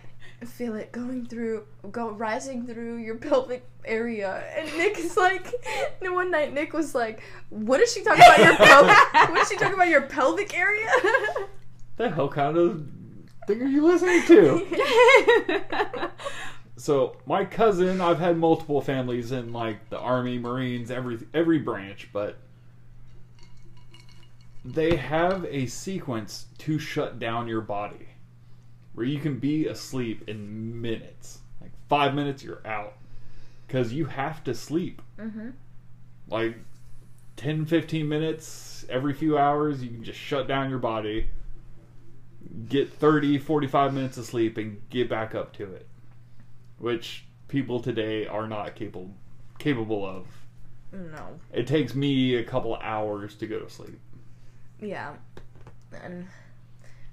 [0.45, 5.53] feel it going through, go rising through your pelvic area, and Nick is like,
[6.01, 8.97] and one night Nick was like, what is she talking about your pelvic?
[9.13, 10.89] What is she talking about your pelvic area?
[11.97, 12.87] the hell kind of
[13.49, 16.11] thing are you listening to?
[16.79, 22.09] So my cousin, I've had multiple families in like the army, marines, every every branch,
[22.13, 22.37] but
[24.65, 28.09] they have a sequence to shut down your body
[28.95, 31.41] where you can be asleep in minutes.
[31.61, 32.95] Like 5 minutes you're out
[33.69, 35.03] cuz you have to sleep.
[35.19, 35.51] mm-hmm.
[36.29, 36.59] Like
[37.37, 41.31] 10 15 minutes every few hours you can just shut down your body
[42.69, 45.88] get 30 45 minutes of sleep and get back up to it
[46.79, 49.11] which people today are not capable
[49.59, 50.27] capable of
[50.93, 51.39] No.
[51.53, 53.99] it takes me a couple hours to go to sleep
[54.81, 55.15] Yeah.
[56.03, 56.27] And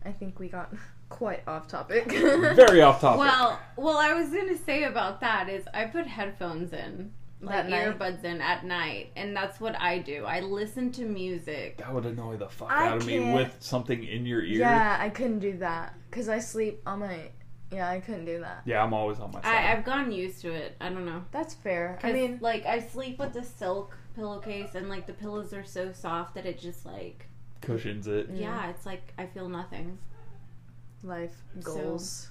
[0.06, 0.72] I think we got
[1.10, 2.12] quite off topic.
[2.12, 6.74] very off topic Well, well, I was gonna say about that is I put headphones
[6.74, 7.98] in, like At night?
[8.00, 10.26] earbuds in at night, and that's what I do.
[10.26, 11.78] I listen to music.
[11.78, 14.60] that would annoy the fuck I out of me can't- with something in your ear
[14.60, 17.30] yeah, I couldn't do that because I sleep on my.
[17.72, 18.62] Yeah, I couldn't do that.
[18.66, 20.76] Yeah, i'm always on my I, side I've gotten used to it.
[20.80, 21.24] I don't know.
[21.32, 22.00] That's fair.
[22.04, 25.92] I mean, like I sleep with the silk pillowcase, and like the pillows are so
[25.92, 27.28] soft that it just like,
[27.62, 28.40] cushions it Mm.
[28.40, 29.98] yeah, it's like I feel nothing.
[31.04, 32.30] life goals.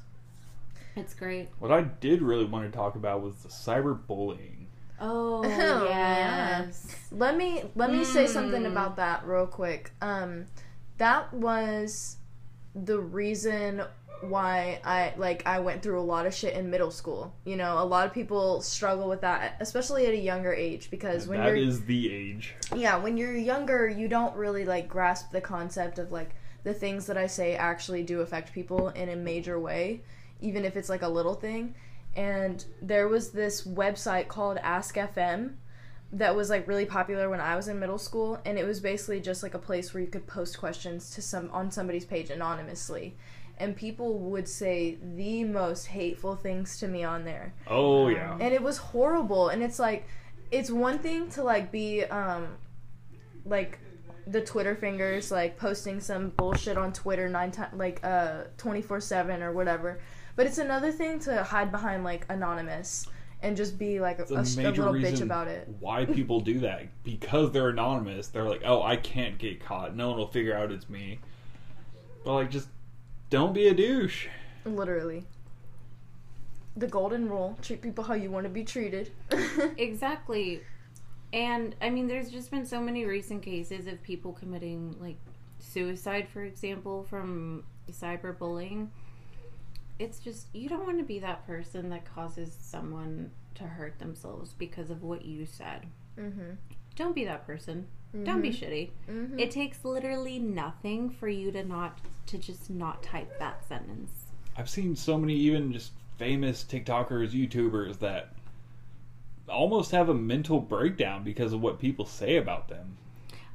[0.97, 1.49] It's great.
[1.59, 4.67] what i did really want to talk about was the cyberbullying
[5.01, 6.95] Oh, Oh, yes.
[7.11, 8.71] Let me let me say something Mm.
[8.71, 9.91] about that real quick.
[10.01, 10.47] Um,
[10.99, 12.19] that was
[12.77, 13.83] the reason
[14.29, 17.33] why I like I went through a lot of shit in middle school.
[17.45, 21.27] You know, a lot of people struggle with that, especially at a younger age, because
[21.27, 25.31] when That you're is the age yeah when you're younger you don't really like grasp
[25.31, 26.31] the concept of like
[26.65, 30.01] the things that I say actually do affect people in a major way,
[30.41, 31.75] even if it's like a little thing.
[32.17, 35.55] And there was this website called Ask FM
[36.13, 39.21] that was like really popular when I was in middle school and it was basically
[39.21, 43.17] just like a place where you could post questions to some on somebody's page anonymously
[43.59, 48.33] and people would say the most hateful things to me on there Oh yeah.
[48.41, 50.07] and it was horrible and it's like
[50.51, 52.49] it's one thing to like be um
[53.45, 53.79] like
[54.27, 59.43] the twitter fingers like posting some bullshit on twitter nine times like uh 24 7
[59.43, 60.01] or whatever
[60.37, 63.07] but it's another thing to hide behind like anonymous
[63.43, 66.41] and just be like a, It's a, s- a little bitch about it why people
[66.41, 68.29] do that because they're anonymous.
[68.29, 69.95] They're like, oh, I can't get caught.
[69.95, 71.19] No one will figure out it's me.
[72.25, 72.69] But like, just
[73.35, 74.29] don't be a douche.
[74.65, 75.25] literally
[76.77, 79.11] the golden rule treat people how you want to be treated
[79.77, 80.61] Exactly.
[81.33, 85.17] And I mean, there's just been so many recent cases of people committing like
[85.59, 88.89] suicide, for example, from cyberbullying.
[89.99, 94.53] It's just, you don't want to be that person that causes someone to hurt themselves
[94.53, 95.87] because of what you said.
[96.17, 96.53] mm-hmm.
[96.95, 97.89] Don't be that person.
[98.23, 98.91] Don't be shitty.
[99.11, 99.39] Mm-hmm.
[99.39, 104.11] It takes literally nothing for you to not, to just not type that sentence.
[104.57, 108.29] I've seen so many even just famous TikTokers, YouTubers that
[109.49, 112.97] almost have a mental breakdown because of what people say about them.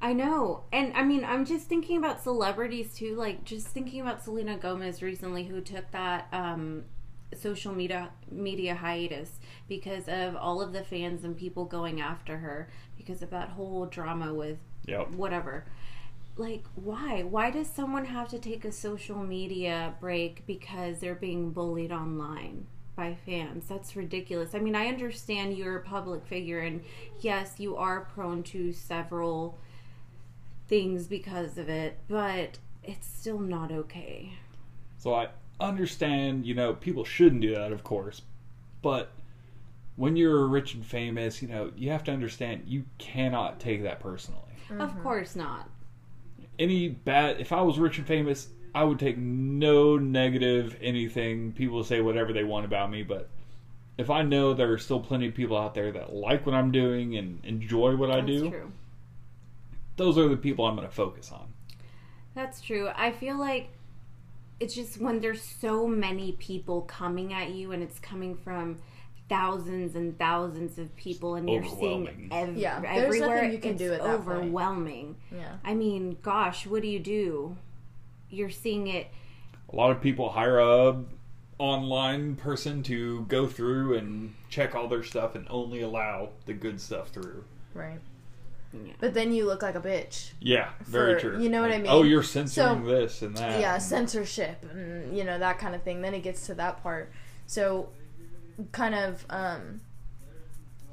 [0.01, 0.63] I know.
[0.71, 3.15] And I mean, I'm just thinking about celebrities too.
[3.15, 6.85] Like, just thinking about Selena Gomez recently, who took that um,
[7.37, 12.69] social media media hiatus because of all of the fans and people going after her
[12.99, 15.11] because of that whole drama with Yep.
[15.11, 15.65] whatever.
[16.37, 17.23] Like, why?
[17.23, 22.65] Why does someone have to take a social media break because they're being bullied online
[22.95, 23.67] by fans?
[23.67, 24.53] That's ridiculous.
[24.55, 26.83] I mean, I understand you're a public figure, and
[27.19, 29.57] yes, you are prone to several
[30.67, 34.33] things because of it, but it's still not okay.
[34.97, 35.29] So I
[35.59, 38.21] understand, you know, people shouldn't do that, of course.
[38.81, 39.11] But
[39.99, 43.99] when you're rich and famous, you know, you have to understand you cannot take that
[43.99, 44.39] personally.
[44.69, 45.01] Of mm-hmm.
[45.01, 45.69] course not.
[46.57, 51.51] Any bad, if I was rich and famous, I would take no negative anything.
[51.51, 53.29] People say whatever they want about me, but
[53.97, 56.71] if I know there are still plenty of people out there that like what I'm
[56.71, 58.71] doing and enjoy what I do, true.
[59.97, 61.51] those are the people I'm going to focus on.
[62.35, 62.89] That's true.
[62.95, 63.71] I feel like
[64.61, 68.79] it's just when there's so many people coming at you and it's coming from
[69.29, 72.29] thousands and thousands of people and you're seeing Overwhelming.
[72.31, 74.37] ev- Yeah, there's everywhere nothing you can it's do at that point.
[74.39, 75.15] overwhelming.
[75.31, 77.55] yeah I mean, gosh, what do you do?
[78.29, 79.07] You're seeing it
[79.71, 81.03] A lot of people hire a
[81.59, 86.79] online person to go through and check all their stuff and only allow the good
[86.81, 87.43] stuff through.
[87.73, 87.99] right
[88.73, 88.93] Yeah.
[88.99, 91.41] but then you look like a bitch Yeah, very For- true.
[91.41, 91.87] you know what I mean?
[91.89, 93.59] Oh, you're censoring So- this and that.
[93.59, 97.11] yeah censorship and you know that kind of thing then it gets to that part
[97.47, 97.89] so
[98.71, 99.81] kind of um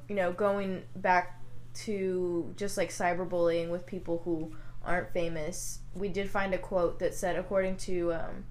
[0.08, 1.40] you know going back
[1.74, 4.52] to just like cyberbullying with people who
[4.84, 8.44] aren't famous we did find a quote that said according to um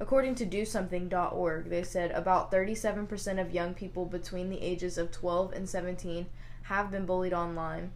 [0.00, 5.52] according to dosomething.org they said about 37% of young people between the ages of 12
[5.52, 6.26] and 17
[6.62, 7.92] have been bullied online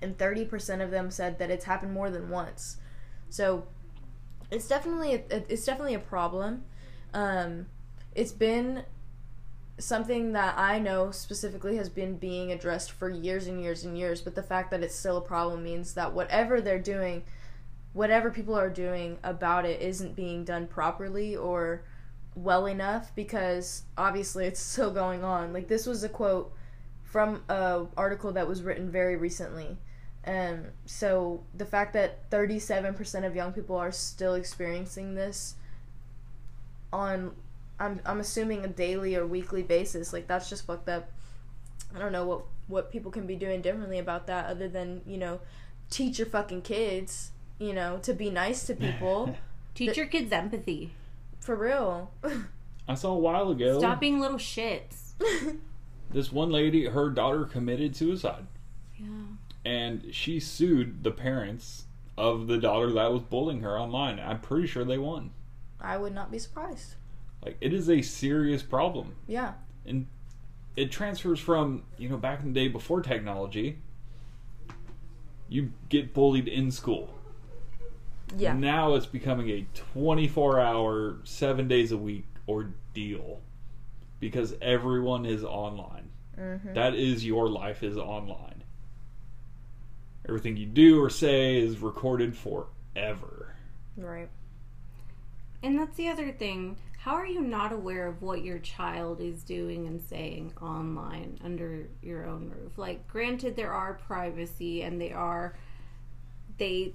[0.00, 2.76] and 30% of them said that it's happened more than once
[3.28, 3.66] so
[4.50, 6.64] it's definitely a, it's definitely a problem.
[7.12, 7.66] Um,
[8.14, 8.84] it's been
[9.78, 14.20] something that I know specifically has been being addressed for years and years and years.
[14.22, 17.24] But the fact that it's still a problem means that whatever they're doing,
[17.92, 21.82] whatever people are doing about it, isn't being done properly or
[22.34, 23.14] well enough.
[23.14, 25.52] Because obviously, it's still going on.
[25.52, 26.52] Like this was a quote
[27.04, 29.78] from a article that was written very recently.
[30.26, 35.54] And so the fact that 37% of young people are still experiencing this
[36.92, 37.36] on,
[37.78, 41.10] I'm, I'm assuming a daily or weekly basis, like that's just fucked up.
[41.94, 45.18] I don't know what, what people can be doing differently about that other than, you
[45.18, 45.40] know,
[45.90, 49.36] teach your fucking kids, you know, to be nice to people.
[49.74, 50.92] teach your kids empathy.
[51.40, 52.10] For real.
[52.88, 53.78] I saw a while ago.
[53.78, 55.12] Stop being little shits.
[56.10, 58.46] This one lady, her daughter committed suicide,
[58.96, 59.08] Yeah.
[59.64, 64.20] and she sued the parents of the daughter that was bullying her online.
[64.20, 65.32] I'm pretty sure they won.
[65.80, 66.94] I would not be surprised.
[67.44, 69.14] Like it is a serious problem.
[69.26, 69.52] Yeah.
[69.84, 70.06] and
[70.76, 73.78] it transfers from you know back in the day before technology
[75.48, 77.14] you get bullied in school
[78.36, 78.52] Yeah.
[78.52, 83.40] now it's becoming a 24 hour 7 days a week ordeal
[84.20, 88.62] because everyone is online hmm that is your life is online
[90.28, 93.54] everything you do or say is recorded forever
[93.96, 94.28] Right.
[95.62, 96.76] And that's the other thing.
[97.06, 101.86] How are you not aware of what your child is doing and saying online under
[102.02, 102.76] your own roof?
[102.76, 105.56] Like, granted, there are privacy and they are,
[106.58, 106.94] they,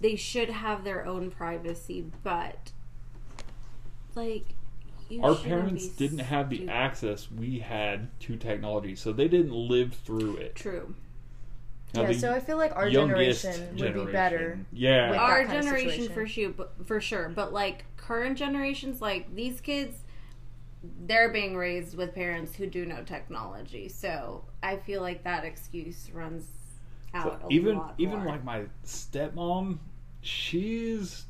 [0.00, 2.72] they should have their own privacy, but,
[4.16, 4.56] like,
[5.08, 9.94] you Our parents didn't have the access we had to technology, so they didn't live
[9.94, 10.56] through it.
[10.56, 10.92] True.
[11.94, 14.58] Now, yeah, so I feel like our youngest generation would be better.
[14.72, 15.10] Yeah.
[15.10, 17.28] with- Our that kind of generation for sure, but for sure.
[17.28, 19.96] But like current generations, like these kids,
[21.06, 23.88] they're being raised with parents who do know technology.
[23.88, 26.44] So I feel like that excuse runs
[27.12, 28.26] So out a even lot even more.
[28.26, 29.78] like my stepmom,
[30.20, 31.24] she's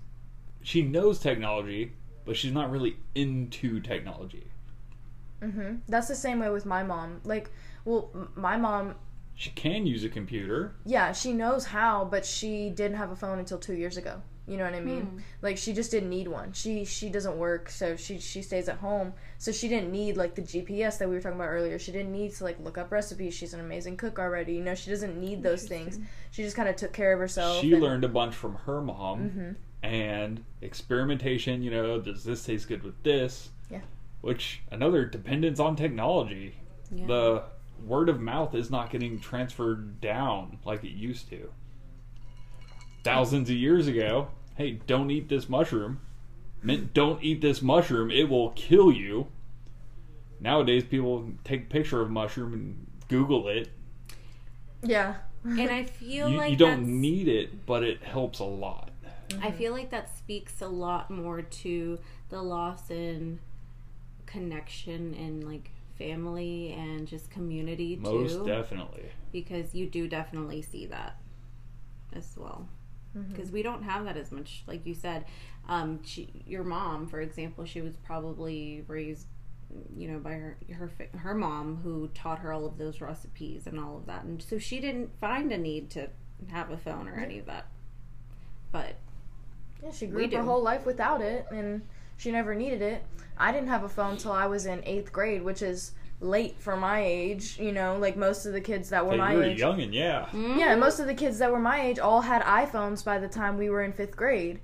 [0.62, 1.92] she knows technology,
[2.24, 4.48] but she's not really into technology.
[5.40, 5.76] Mm-hmm.
[5.88, 7.20] That's the same way with my mom.
[7.24, 7.50] Like,
[7.84, 8.94] well, my mom,
[9.36, 10.74] She can use a computer.
[10.84, 14.22] yeah, she knows how, but she didn't have a phone until two years ago.
[14.48, 15.02] You know what I mean?
[15.02, 15.18] Hmm.
[15.42, 16.52] Like, she just didn't need one.
[16.52, 19.12] She she doesn't work, so she she stays at home.
[19.38, 21.78] So she didn't need like the GPS that we were talking about earlier.
[21.80, 23.34] She didn't need to like look up recipes.
[23.34, 24.54] She's an amazing cook already.
[24.54, 25.98] You know, she doesn't need those things.
[26.30, 27.60] She just kind of took care of herself.
[27.60, 29.56] She and- learned a bunch from her mom Mhm.
[29.82, 31.62] and experimentation.
[31.62, 33.50] You know, does this taste good with this?
[33.70, 33.80] Yeah.
[34.20, 36.54] Which another dependence on technology.
[36.94, 37.06] Yeah.
[37.06, 37.42] The
[37.84, 41.50] word of mouth is not getting transferred down like it used to.
[43.04, 46.00] Thousands of years ago, hey, don't eat this mushroom.
[46.62, 49.28] Meant don't eat this mushroom, it will kill you.
[50.40, 53.68] Nowadays, people take a picture of a mushroom and Google it.
[54.82, 55.16] Yeah.
[55.44, 58.90] and I feel You, like you don't that's- need it, but it helps a lot.
[59.42, 61.98] I feel like that speaks a lot more to
[62.28, 63.40] the loss in
[64.24, 68.38] connection and like family and just community Most too.
[68.38, 69.04] Most definitely.
[69.32, 71.18] because you do definitely see that
[72.14, 72.68] as well
[73.16, 73.32] Mm-hmm.
[73.32, 75.24] because we don't have that as much like you said
[75.70, 79.26] um she, your mom for example she was probably raised
[79.96, 83.80] you know by her her her mom who taught her all of those recipes and
[83.80, 86.10] all of that and so she didn't find a need to
[86.50, 87.66] have a phone or any of that
[88.70, 88.96] but
[89.82, 91.80] Yeah, she grew up her whole life without it, and
[92.16, 93.02] she never needed it.
[93.38, 96.76] I didn't have a phone till I was in eighth grade, which is late for
[96.76, 97.58] my age.
[97.58, 99.58] You know, like most of the kids that were Hey, my you're age.
[99.58, 100.26] young and yeah.
[100.34, 103.58] Yeah, most of the kids that were my age all had iPhones by the time
[103.58, 104.60] we were in fifth grade.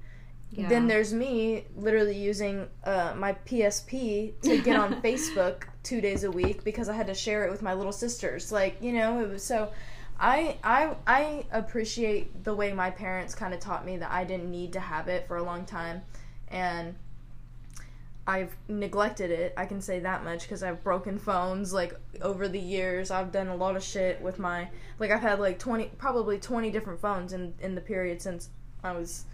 [0.50, 0.68] yeah.
[0.68, 6.30] Then there's me literally using uh, my PSP to get on Facebook two days a
[6.30, 8.50] week because I had to share it with my little sisters.
[8.53, 9.70] Like, you know, it was so.
[10.20, 14.50] I I I appreciate the way my parents kind of taught me that I didn't
[14.50, 16.03] need to have it for a long time,
[16.48, 16.94] and
[18.26, 19.52] I've neglected it.
[19.56, 23.10] I can say that much because I've broken phones like over the years.
[23.10, 24.68] I've done a lot of shit with my
[24.98, 28.50] like I've had like twenty probably twenty different phones in in the period since
[28.84, 29.24] I was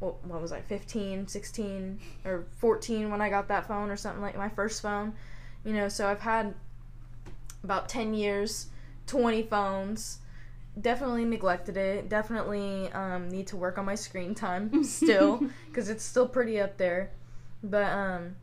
[0.00, 4.22] what, what was I 15, 16 or 14 when I got that phone or something
[4.22, 5.14] like my first phone.
[5.64, 6.54] You know, so I've had
[7.62, 8.68] about 10 years,
[9.06, 10.18] 20 phones.
[10.78, 12.08] Definitely neglected it.
[12.08, 16.76] Definitely um, need to work on my screen time still because it's still pretty up
[16.76, 17.10] there.
[17.64, 18.36] But um,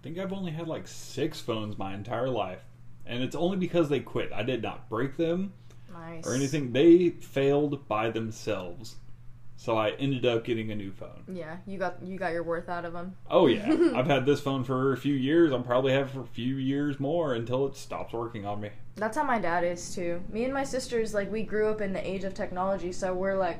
[0.00, 2.62] I think I've only had like six phones my entire life.
[3.04, 4.32] And it's only because they quit.
[4.32, 5.52] I did not break them
[5.92, 6.72] nice or anything.
[6.72, 8.96] They failed by themselves.
[9.56, 11.24] So I ended up getting a new phone.
[11.30, 13.14] Yeah, you got you got your worth out of them.
[13.30, 13.66] Oh yeah.
[13.94, 15.52] I've had this phone for a few years.
[15.52, 18.70] I'll probably have it for a few years more until it stops working on me.
[18.96, 20.22] That's how my dad is too.
[20.30, 23.36] Me and my sisters, like, we grew up in the age of technology, so we're
[23.36, 23.58] like,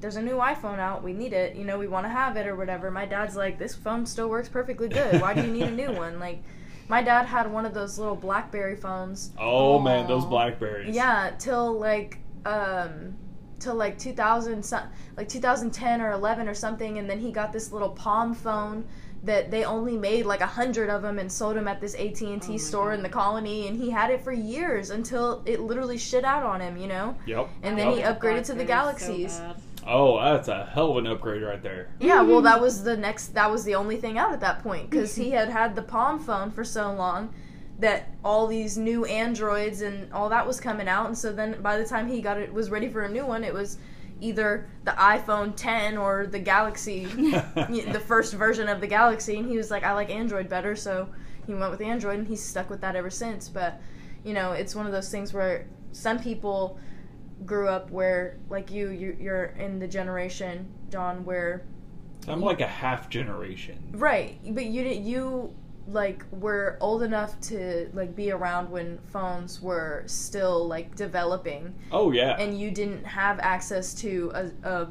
[0.00, 2.46] there's a new iPhone out, we need it, you know, we want to have it
[2.46, 2.90] or whatever.
[2.90, 5.20] My dad's like, this phone still works perfectly good.
[5.20, 6.18] Why do you need a new one?
[6.18, 6.42] Like,
[6.88, 9.30] my dad had one of those little BlackBerry phones.
[9.38, 10.94] Oh man, those Blackberries.
[10.94, 13.16] Yeah, till like, um,
[13.60, 14.64] till like 2000,
[15.16, 18.84] like 2010 or 11 or something, and then he got this little Palm phone
[19.24, 22.20] that they only made like a hundred of them and sold them at this AT
[22.22, 25.42] and Oh T my store in the colony, and he had it for years until
[25.46, 27.16] it literally shit out on him, you know.
[27.26, 27.48] Yep.
[27.62, 28.20] And then he Yep.
[28.20, 29.34] upgraded to the Galaxies.
[29.36, 29.62] so bad.
[29.86, 31.90] Oh, that's a hell of an upgrade right there.
[31.98, 32.62] Yeah, well, that mm.
[32.62, 33.28] was the next.
[33.34, 36.20] That was the only thing out at that point because he had had the Palm
[36.20, 37.34] phone for so long
[37.78, 41.76] that all these new Androids and all that was coming out, and so then by
[41.76, 43.78] the time he got it was ready for a new one, it was
[44.20, 49.56] either the iPhone 10 or the Galaxy, the first version of the Galaxy, and he
[49.56, 51.08] was like, I like Android better, so
[51.44, 53.48] he went with Android, and he's stuck with that ever since.
[53.48, 53.80] But
[54.24, 56.78] you know, it's one of those things where some people
[57.46, 61.62] grew up where, like you, you you're in the generation, Don where
[62.28, 63.78] I'm like a half generation.
[63.92, 65.04] Right, but you didn't.
[65.04, 65.54] You
[65.88, 72.12] like were old enough to like be around when phones were still like developing, Oh
[72.12, 72.36] yeah.
[72.38, 74.88] and you didn't have access to a, a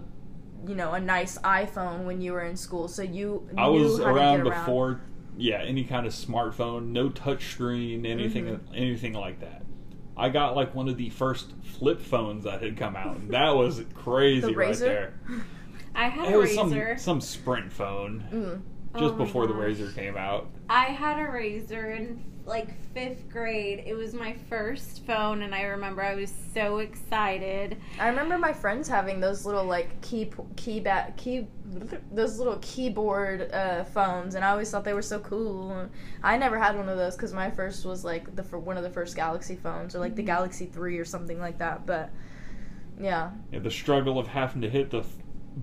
[0.68, 4.00] you know, a nice iPhone when you were in school, so you I knew was
[4.02, 4.66] around around.
[4.66, 5.02] before,
[5.38, 8.76] yeah, any kind of smartphone, no touch screen, anything, Mm-hmm.
[8.76, 9.64] anything like that.
[10.22, 13.18] I got like one of the first flip phones that had come out.
[13.18, 14.86] and That was crazy The right Razor?
[14.86, 15.14] there.
[15.96, 16.96] I had It a was some razor.
[16.98, 19.00] some Sprint phone Mm.
[19.00, 19.54] just Oh my before the.
[19.54, 20.50] Razor came out.
[20.70, 23.84] I had a razor in like fifth grade.
[23.86, 27.78] It was my first phone, and I remember I was so excited.
[28.00, 31.48] I remember my friends having those little like key key back key
[32.12, 35.90] those little keyboard uh, phones, and I always thought they were so cool.
[36.24, 38.84] I never had one of those because my first was like the fir- one of
[38.84, 41.86] the first Galaxy phones, or like the Galaxy Three or something like that.
[41.86, 42.10] But
[43.00, 45.16] yeah, Yeah, the struggle of having to hit the f-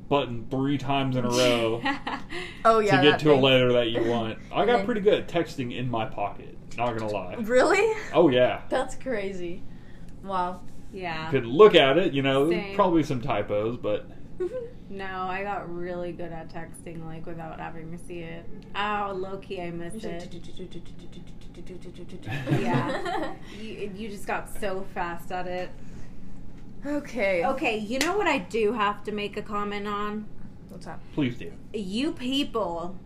[0.08, 1.82] button three times in a row
[2.64, 4.38] oh yeah, to get that to a letter that you want.
[4.52, 6.56] I got then- pretty good at texting in my pocket.
[6.76, 7.34] Not gonna lie.
[7.40, 7.96] Really?
[8.14, 9.62] Oh yeah, That's crazy.
[10.22, 10.60] Wow.
[10.92, 11.30] yeah.
[11.30, 12.12] could look at it.
[12.12, 12.74] You know, Same.
[12.74, 14.08] probably some typos, but
[14.90, 18.48] No, I got really good at texting, like without having to see it.
[18.74, 20.32] Oh, low key, I missed it.
[22.60, 23.34] Yeah.
[23.60, 25.70] You, you just got so fast at it.
[26.86, 27.44] Okay.
[27.44, 30.26] Okay, you know what I do have to make a comment on?
[30.68, 31.00] What's up?
[31.14, 31.52] please do.
[31.74, 32.96] You people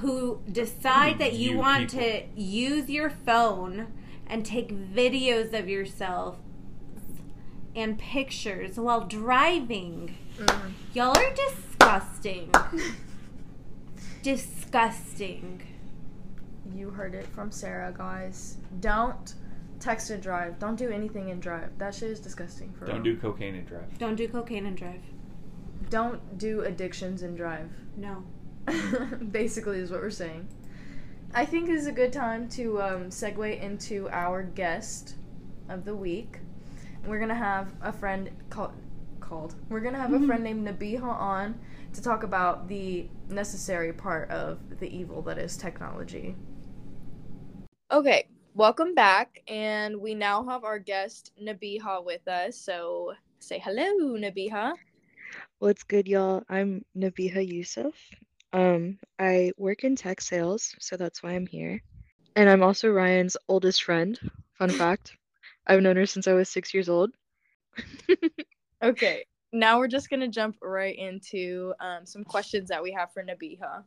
[0.00, 2.06] who decide that you, You want people.
[2.06, 3.88] to use your phone
[4.26, 6.36] and take videos of yourself
[7.74, 10.16] and pictures while driving.
[10.38, 10.72] Mm.
[10.94, 12.50] Y'all are disgusting.
[14.22, 15.62] disgusting.
[16.74, 18.56] You heard it from Sara, guys.
[18.80, 19.34] Don't
[19.80, 20.58] text and drive.
[20.58, 21.70] Don't do anything and drive.
[21.78, 22.72] That shit is disgusting.
[22.78, 23.14] For Don't real.
[23.14, 23.98] do cocaine and drive.
[23.98, 25.00] Don't do cocaine and drive.
[25.88, 27.70] Don't do addictions and drive.
[27.96, 28.22] No.
[29.30, 30.46] Basically, is what we're saying.
[31.32, 35.14] I think this is a good time to um, segue into our guest
[35.68, 36.38] of the week.
[37.06, 38.72] We're gonna have a friend called
[39.20, 39.54] called.
[39.68, 41.58] We're gonna have a friend named Nabiha on
[41.92, 46.36] to talk about the necessary part of the evil that is technology.
[47.90, 52.56] Okay, welcome back, and we now have our guest Nabiha with us.
[52.56, 54.74] So say hello, Nabiha.
[55.58, 56.42] What's good, y'all?
[56.48, 57.94] I'm Nabiha Yousef.
[58.52, 61.82] Um, I work in tech sales, so that's why I'm here.
[62.36, 64.18] And I'm also Ryan's oldest friend.
[64.54, 65.16] Fun fact.
[65.70, 67.10] I've known her since I was six years old.
[68.82, 73.22] Okay, now we're just gonna jump right into um, some questions that we have for
[73.22, 73.84] Nabiha.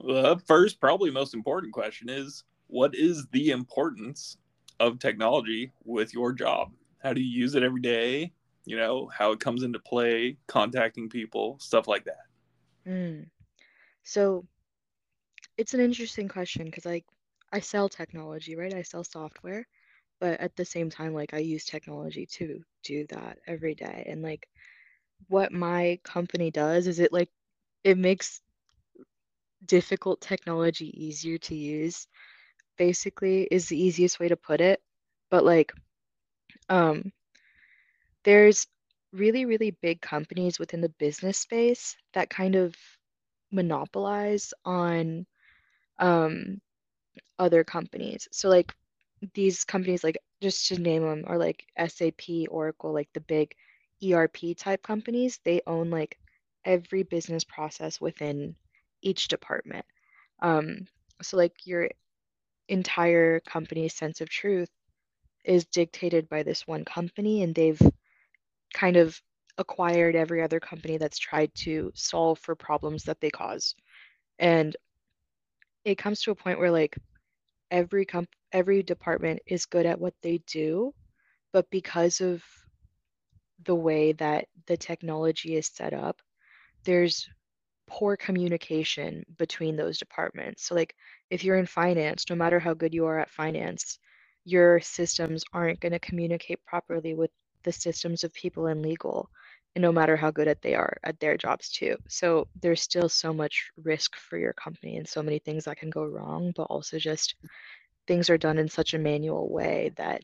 [0.00, 4.38] The first, probably most important question is what is the importance
[4.80, 6.72] of technology with your job?
[7.02, 8.32] How do you use it every day?
[8.64, 12.24] You know, how it comes into play, contacting people, stuff like that.
[12.88, 13.26] Mm.
[14.04, 14.46] So
[15.58, 17.04] it's an interesting question because like
[17.52, 18.72] I sell technology, right?
[18.72, 19.66] I sell software,
[20.24, 24.06] but at the same time, like I use technology to do that every day.
[24.08, 24.48] And like
[25.28, 27.28] what my company does is it like
[27.84, 28.40] it makes
[29.66, 32.06] difficult technology easier to use,
[32.78, 34.80] basically is the easiest way to put it.
[35.30, 35.74] But like
[36.70, 37.12] um
[38.24, 38.66] there's
[39.12, 42.74] really, really big companies within the business space that kind of
[43.52, 45.26] monopolize on
[45.98, 46.62] um,
[47.38, 48.26] other companies.
[48.32, 48.74] So, like
[49.34, 53.54] these companies, like just to name them, are like SAP, Oracle, like the big
[54.04, 55.40] ERP type companies.
[55.44, 56.18] They own like
[56.64, 58.54] every business process within
[59.02, 59.84] each department.
[60.42, 60.86] Um,
[61.22, 61.88] so, like your
[62.68, 64.70] entire company's sense of truth
[65.44, 67.80] is dictated by this one company, and they've
[68.72, 69.20] kind of
[69.58, 73.74] acquired every other company that's tried to solve for problems that they cause.
[74.38, 74.76] And
[75.84, 76.96] it comes to a point where like
[77.74, 80.94] every comp every department is good at what they do,
[81.52, 82.40] but because of
[83.64, 86.22] the way that the technology is set up,
[86.84, 87.28] there's
[87.88, 90.64] poor communication between those departments.
[90.64, 90.94] So like
[91.30, 93.98] if you're in finance, no matter how good you are at finance,
[94.44, 97.30] your systems aren't going to communicate properly with
[97.64, 99.28] the systems of people in legal
[99.76, 101.96] no matter how good at they are at their jobs too.
[102.08, 105.90] So there's still so much risk for your company and so many things that can
[105.90, 107.34] go wrong but also just
[108.06, 110.22] things are done in such a manual way that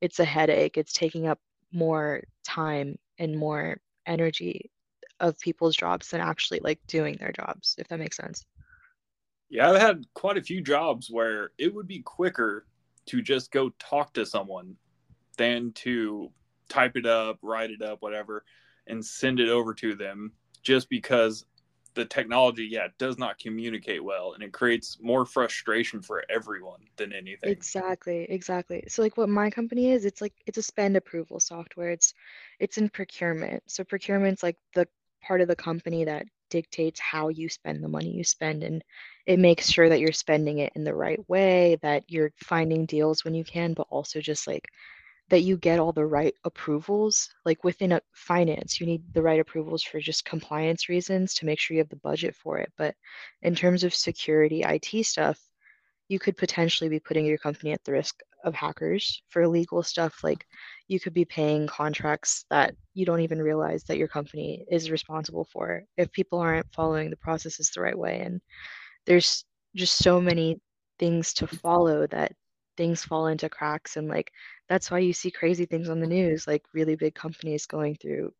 [0.00, 0.78] it's a headache.
[0.78, 1.38] It's taking up
[1.72, 4.70] more time and more energy
[5.20, 8.46] of people's jobs than actually like doing their jobs if that makes sense.
[9.50, 12.66] Yeah, I've had quite a few jobs where it would be quicker
[13.06, 14.76] to just go talk to someone
[15.36, 16.30] than to
[16.68, 18.44] type it up, write it up, whatever,
[18.88, 20.32] and send it over to them
[20.62, 21.44] just because
[21.94, 27.12] the technology, yeah, does not communicate well and it creates more frustration for everyone than
[27.12, 27.50] anything.
[27.50, 28.84] Exactly, exactly.
[28.88, 31.90] So like what my company is, it's like it's a spend approval software.
[31.90, 32.14] It's
[32.60, 33.62] it's in procurement.
[33.66, 34.86] So procurement's like the
[35.22, 38.82] part of the company that dictates how you spend the money you spend and
[39.26, 43.24] it makes sure that you're spending it in the right way that you're finding deals
[43.24, 44.66] when you can but also just like
[45.30, 49.40] that you get all the right approvals like within a finance you need the right
[49.40, 52.94] approvals for just compliance reasons to make sure you have the budget for it but
[53.42, 55.38] in terms of security IT stuff
[56.08, 60.22] you could potentially be putting your company at the risk of hackers for legal stuff
[60.22, 60.46] like
[60.86, 65.46] you could be paying contracts that you don't even realize that your company is responsible
[65.52, 68.40] for if people aren't following the processes the right way and
[69.06, 70.58] there's just so many
[70.98, 72.32] things to follow that
[72.76, 74.30] things fall into cracks and like
[74.68, 78.32] that's why you see crazy things on the news like really big companies going through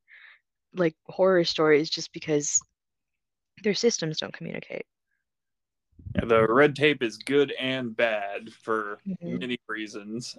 [0.74, 2.60] like horror stories just because
[3.62, 4.86] their systems don't communicate
[6.14, 9.40] Yeah, the red tape is good and bad for Mhm.
[9.40, 10.36] many reasons.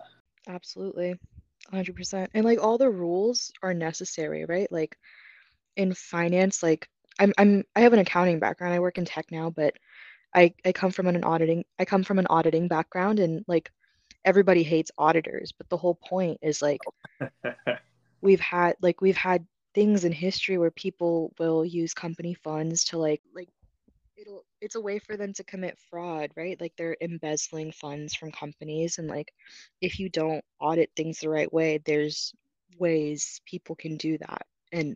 [0.48, 1.12] Absolutely.
[1.12, 2.32] 100%.
[2.34, 4.72] And like all the rules are necessary, right?
[4.72, 4.98] Like
[5.78, 6.88] in finance, like
[7.20, 8.74] I'm I'm I have an accounting background.
[8.74, 9.76] I work in tech now, but
[10.36, 13.72] I I come from an auditing I come from an auditing background and like
[14.30, 16.80] everybody hates auditors, but the whole point is like
[18.21, 22.99] we've had like we've had things in history where people will use company funds to
[22.99, 23.49] like like
[24.17, 26.61] it'll it's a way for them to commit fraud right?
[26.61, 29.34] Like they're embezzling funds from companies and like
[29.82, 32.32] if you don't audit things the right way there's
[32.77, 34.45] ways people can do that.
[34.71, 34.95] And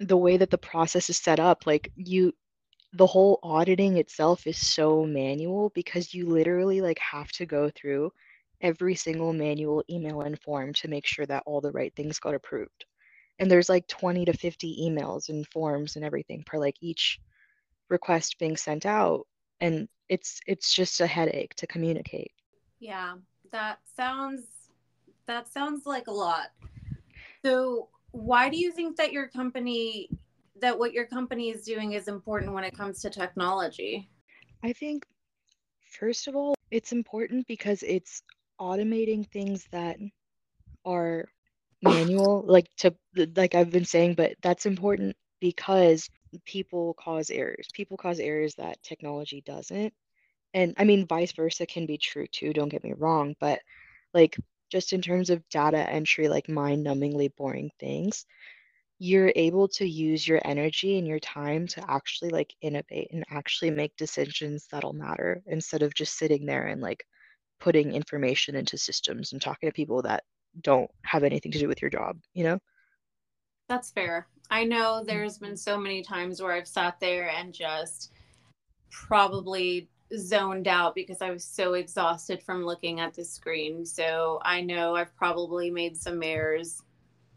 [0.00, 2.32] the way that the process is set up like you
[2.92, 8.12] the whole auditing itself is so manual because you literally like have to go through
[8.60, 12.34] every single manual email and form to make sure that all the right things got
[12.34, 12.86] approved
[13.38, 17.20] and there's like 20 to 50 emails and forms and everything per like each
[17.90, 19.26] request being sent out
[19.60, 22.32] and it's it's just a headache to communicate
[22.80, 23.14] Yeah,
[23.52, 24.42] that sounds
[25.26, 26.48] that sounds like a lot.
[27.44, 30.10] So, why do you think that your company
[30.60, 34.10] that what your company is doing is important when it comes to technology?
[34.62, 35.04] i think
[35.98, 38.22] first of all it's important because it's
[38.60, 39.96] automating things that
[40.84, 41.24] are
[41.82, 42.94] manual like to
[43.36, 46.08] like i've been saying but that's important because
[46.44, 49.92] people cause errors people cause errors that technology doesn't
[50.54, 53.60] and i mean vice versa can be true too don't get me wrong but
[54.12, 54.36] like
[54.70, 58.26] just in terms of data entry like mind-numbingly boring things
[58.98, 63.70] you're able to use your energy and your time to actually like innovate and actually
[63.70, 67.04] make decisions that'll matter instead of just sitting there and like
[67.60, 70.24] putting information into systems and talking to people that
[70.62, 72.58] don't have anything to do with your job you know
[73.68, 74.26] That's fair.
[74.50, 75.06] I know mm.
[75.06, 78.12] there's been so many times where I've sat there and just
[78.90, 83.84] probably zoned out because I was so exhausted from looking at the screen.
[83.84, 86.82] So I know I've probably made some errors.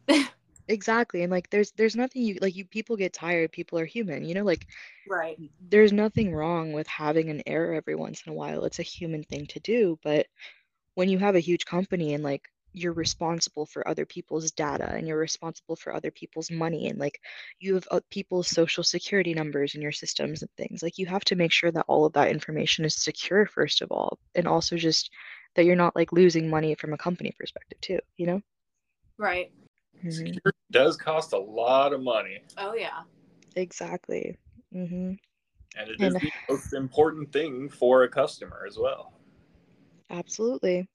[0.72, 4.26] exactly and like there's there's nothing you like you people get tired people are human
[4.26, 4.67] you know like
[5.05, 5.39] Right.
[5.69, 9.24] there's nothing wrong with having an error every once in a while it's a human
[9.24, 10.28] thing to do but
[10.95, 15.07] when you have a huge company and like you're responsible for other people's data and
[15.07, 17.19] you're responsible for other people's money and like
[17.59, 21.26] you have uh, people's social security numbers in your systems and things like you have
[21.26, 24.78] to make sure that all of that information is secure first of all and also
[24.78, 25.11] just
[25.55, 28.41] that you're not like losing money from a company perspective too you know
[29.17, 29.51] Right.
[30.04, 30.41] Mhm.
[30.43, 33.04] Security does cost a lot of money, Oh yeah.
[33.56, 34.38] exactly
[34.72, 35.14] hmm
[35.78, 39.14] and it is And- the most important thing for a customer as well.
[40.10, 40.88] Absolutely.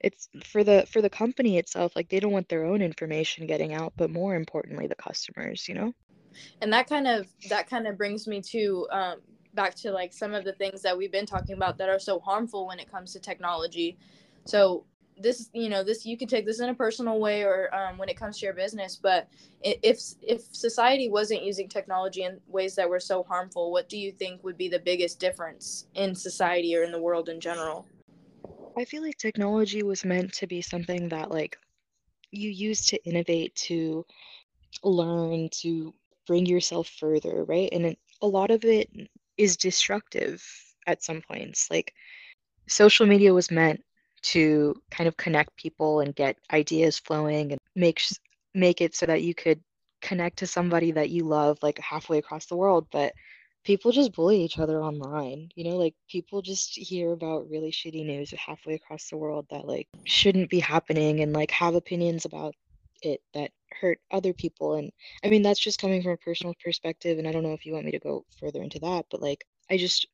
[0.00, 3.74] It's for the for the company itself, like they don't want their own information getting
[3.74, 5.92] out, but more importantly, the customers, you know?
[6.60, 9.20] and that kind of that kind of brings me to um,
[9.54, 12.20] back to like some of the things that we've been talking about that are so
[12.20, 13.98] harmful when it comes to technology
[14.44, 14.86] so
[15.22, 18.08] this you know this you could take this in a personal way or um, when
[18.08, 19.28] it comes to your business but
[19.62, 24.12] if if society wasn't using technology in ways that were so harmful what do you
[24.12, 27.86] think would be the biggest difference in society or in the world in general
[28.76, 31.58] I feel like technology was meant to be something that like
[32.30, 34.06] you use to innovate, to
[34.82, 35.94] learn, to
[36.26, 37.68] bring yourself further, right?
[37.72, 38.88] And a lot of it
[39.36, 40.44] is destructive
[40.86, 41.68] at some points.
[41.70, 41.92] Like
[42.68, 43.82] social media was meant
[44.22, 48.02] to kind of connect people and get ideas flowing and make
[48.54, 49.60] make it so that you could
[50.00, 53.14] connect to somebody that you love like halfway across the world, but
[53.64, 55.50] people just bully each other online.
[55.54, 59.66] You know, like people just hear about really shitty news halfway across the world that
[59.66, 62.54] like shouldn't be happening and like have opinions about
[63.02, 63.50] it that
[63.80, 64.74] hurt other people.
[64.74, 64.90] And
[65.24, 67.18] I mean, that's just coming from a personal perspective.
[67.18, 69.44] And I don't know if you want me to go further into that, but like,
[69.70, 70.06] I just,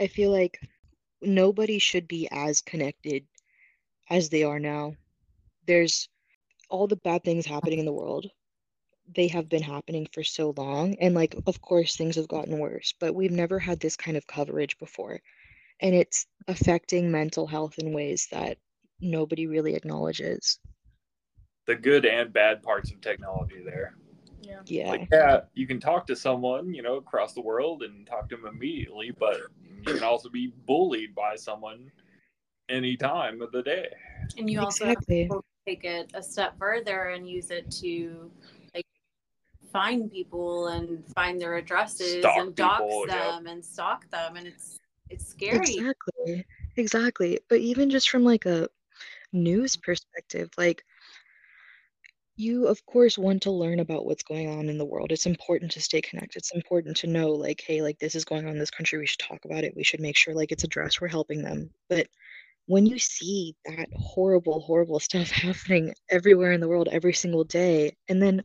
[0.00, 0.58] I feel like
[1.20, 3.24] nobody should be as connected
[4.12, 4.94] as they are now.
[5.66, 6.08] There's
[6.68, 8.30] all the bad things happening in the world
[9.14, 10.94] they have been happening for so long.
[11.00, 14.26] And like, of course, things have gotten worse, but we've never had this kind of
[14.26, 15.20] coverage before.
[15.80, 18.58] And it's affecting mental health in ways that
[19.00, 20.58] nobody really acknowledges.
[21.66, 23.96] The good and bad parts of technology there.
[24.66, 24.90] Yeah.
[24.90, 28.36] Like, yeah, you can talk to someone, you know, across the world and talk to
[28.36, 29.40] them immediately, but
[29.86, 31.90] you can also be bullied by someone
[32.68, 33.88] any time of the day.
[34.36, 35.28] And you also have Exactly.
[35.28, 38.30] to take it a step further and use it to
[38.74, 38.86] like
[39.72, 43.16] find people and find their addresses Stalk and dox people, yep.
[43.16, 44.78] them and stalk them and it's
[45.10, 45.58] it's scary.
[45.58, 46.46] Exactly.
[46.76, 47.38] Exactly.
[47.48, 48.68] But even just from like a
[49.32, 50.84] news perspective, like
[52.36, 55.12] you of course want to learn about what's going on in the world.
[55.12, 56.38] It's important to stay connected.
[56.38, 58.98] It's important to know like, hey, like this is going on in this country.
[58.98, 59.76] We should talk about it.
[59.76, 61.00] We should make sure like it's addressed.
[61.00, 61.70] We're helping them.
[61.90, 62.08] But
[62.66, 67.96] when you see that horrible, horrible stuff happening everywhere in the world every single day,
[68.08, 68.42] and then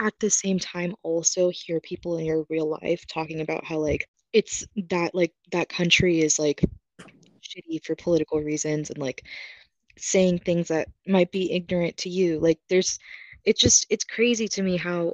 [0.00, 4.08] at the same time also hear people in your real life talking about how like
[4.32, 6.60] it's that like that country is like
[7.40, 9.24] shitty for political reasons and like
[9.96, 12.98] saying things that might be ignorant to you like there's
[13.44, 15.12] it's just it's crazy to me how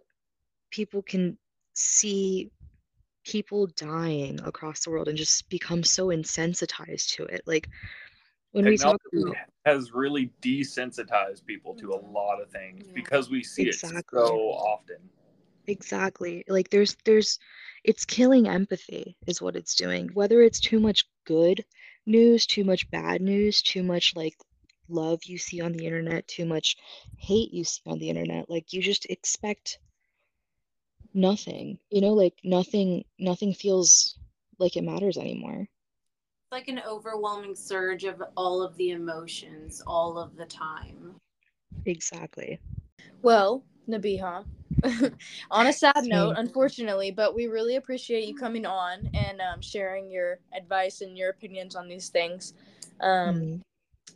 [0.71, 1.37] people can
[1.75, 2.51] see
[3.25, 7.69] people dying across the world and just become so insensitized to it like
[8.53, 12.13] when we talk Technology about has really desensitized people to a mm-hmm.
[12.13, 12.93] lot of things Yeah.
[12.95, 14.21] because we see Exactly.
[14.21, 14.97] it so often.
[15.67, 16.45] Exactly.
[16.49, 17.39] Like there's there's
[17.85, 20.09] it's killing empathy is what it's doing.
[20.15, 21.65] Whether it's too much good
[22.07, 24.35] news, too much bad news, too much like
[24.89, 26.77] love you see on the internet, too much
[27.19, 29.79] hate you see on the internet, like you just expect
[31.15, 31.79] nothing.
[31.91, 34.19] You know, like nothing nothing feels
[34.59, 35.69] like it matters anymore.
[36.53, 41.15] It's like an overwhelming surge of all of the emotions all of the time.
[41.87, 42.59] Exactly.
[43.23, 44.45] Well, Nabiha,
[45.53, 50.11] on a sad note, unfortunately, but we really appreciate you coming on and um, sharing
[50.11, 52.55] your advice and your opinions on these things.
[53.01, 53.61] Um, Mm.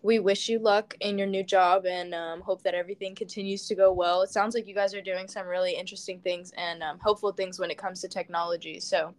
[0.02, 3.76] we wish you luck in your new job and um, hope that everything continues to
[3.76, 4.22] go well.
[4.22, 7.60] It sounds like you guys are doing some really interesting things and um, hopeful things
[7.60, 8.80] when it comes to technology.
[8.80, 9.14] So,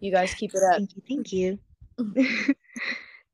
[0.00, 0.76] you guys keep it up.
[0.76, 1.02] Thank you.
[1.08, 1.58] Thank you.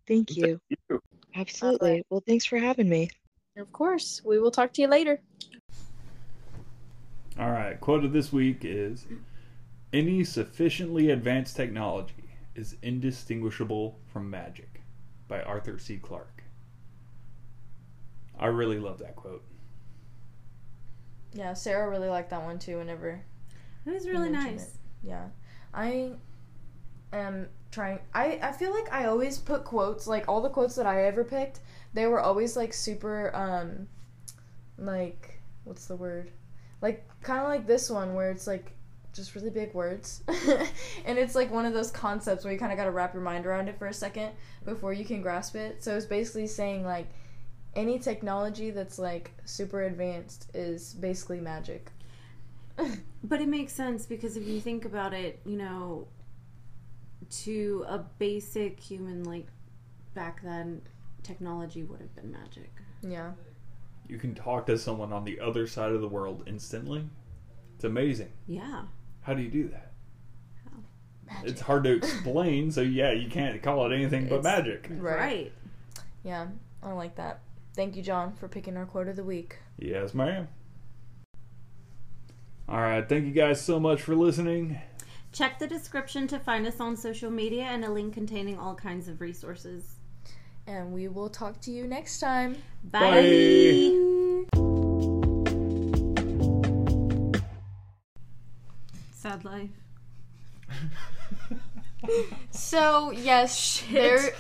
[0.07, 0.61] Thank you.
[0.69, 1.01] you.
[1.35, 2.05] Absolutely.
[2.11, 3.11] Well, thanks for having me.
[3.57, 5.21] Of course, we will talk to you later.
[7.39, 9.07] All right, quote of this week is
[9.93, 12.15] Any sufficiently advanced technology
[12.55, 14.83] is indistinguishable from magic
[15.27, 15.97] by Arthur C.
[15.97, 16.45] Clarke.
[18.39, 19.43] I really love that quote.
[21.33, 22.79] Yeah, Sara really liked that one too.
[22.79, 23.21] Whenever
[23.87, 24.67] It was really mentioned nice.
[24.67, 24.75] it.
[25.03, 25.25] Yeah,
[25.73, 26.13] I
[27.13, 27.99] am trying.
[28.15, 30.07] I I feel like I always put quotes.
[30.07, 31.61] Like all the quotes that I ever picked,
[31.93, 33.35] they were always like super.
[33.35, 33.89] Um,
[34.79, 36.31] like what's the word?
[36.81, 38.73] Like kind of like this one where it's like
[39.13, 40.23] just really big words,
[41.05, 43.23] and it's like one of those concepts where you kind of got to wrap your
[43.23, 44.33] mind around it for a second
[44.65, 45.83] before you can grasp it.
[45.83, 47.09] So it's basically saying like
[47.77, 51.91] any technology that's like super advanced is basically magic.
[53.27, 56.09] But it makes sense because if you think about it, you know,
[57.31, 59.47] to a basic human like
[60.15, 60.83] back then,
[61.23, 62.71] technology would have been magic.
[63.03, 63.33] yeah.
[64.07, 67.09] You can talk to someone on the other side of the world instantly.
[67.77, 68.31] It's amazing.
[68.47, 68.83] Yeah.
[69.23, 69.93] How do you do that?
[70.67, 70.77] How?
[71.27, 71.51] Magic.
[71.51, 74.89] It's hard to explain, so yeah, you can't call it anything but It's- magic.
[74.91, 75.53] Right.
[76.23, 76.49] Yeah,
[76.83, 77.41] I like that.
[77.75, 79.57] Thank you, John, for picking our quote of the week.
[79.79, 80.49] Yes, ma'am.
[82.69, 84.79] All right, thank you guys so much for listening.
[85.35, 89.09] Check the description to find us on social media and a link containing all kinds
[89.09, 89.97] of resources.
[90.69, 92.57] And we will talk to you next time.
[92.85, 93.91] Bye.
[99.13, 99.71] Sad life.
[102.51, 104.35] So, yes, there.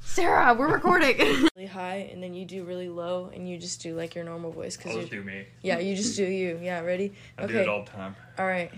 [0.00, 1.18] Sara, we're recording.
[1.56, 4.52] really high, and then you do really low, and you just do like your normal
[4.52, 4.76] voice.
[4.76, 5.44] Cause you, do me.
[5.62, 6.60] yeah, you just do you.
[6.62, 7.14] Yeah, ready?
[7.36, 7.62] I do Okay.
[7.62, 8.14] it all the time.
[8.38, 8.70] All right.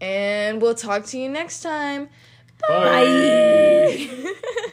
[0.00, 2.08] And we'll talk to you next time.
[2.68, 4.08] Bye.
[4.18, 4.34] Bye.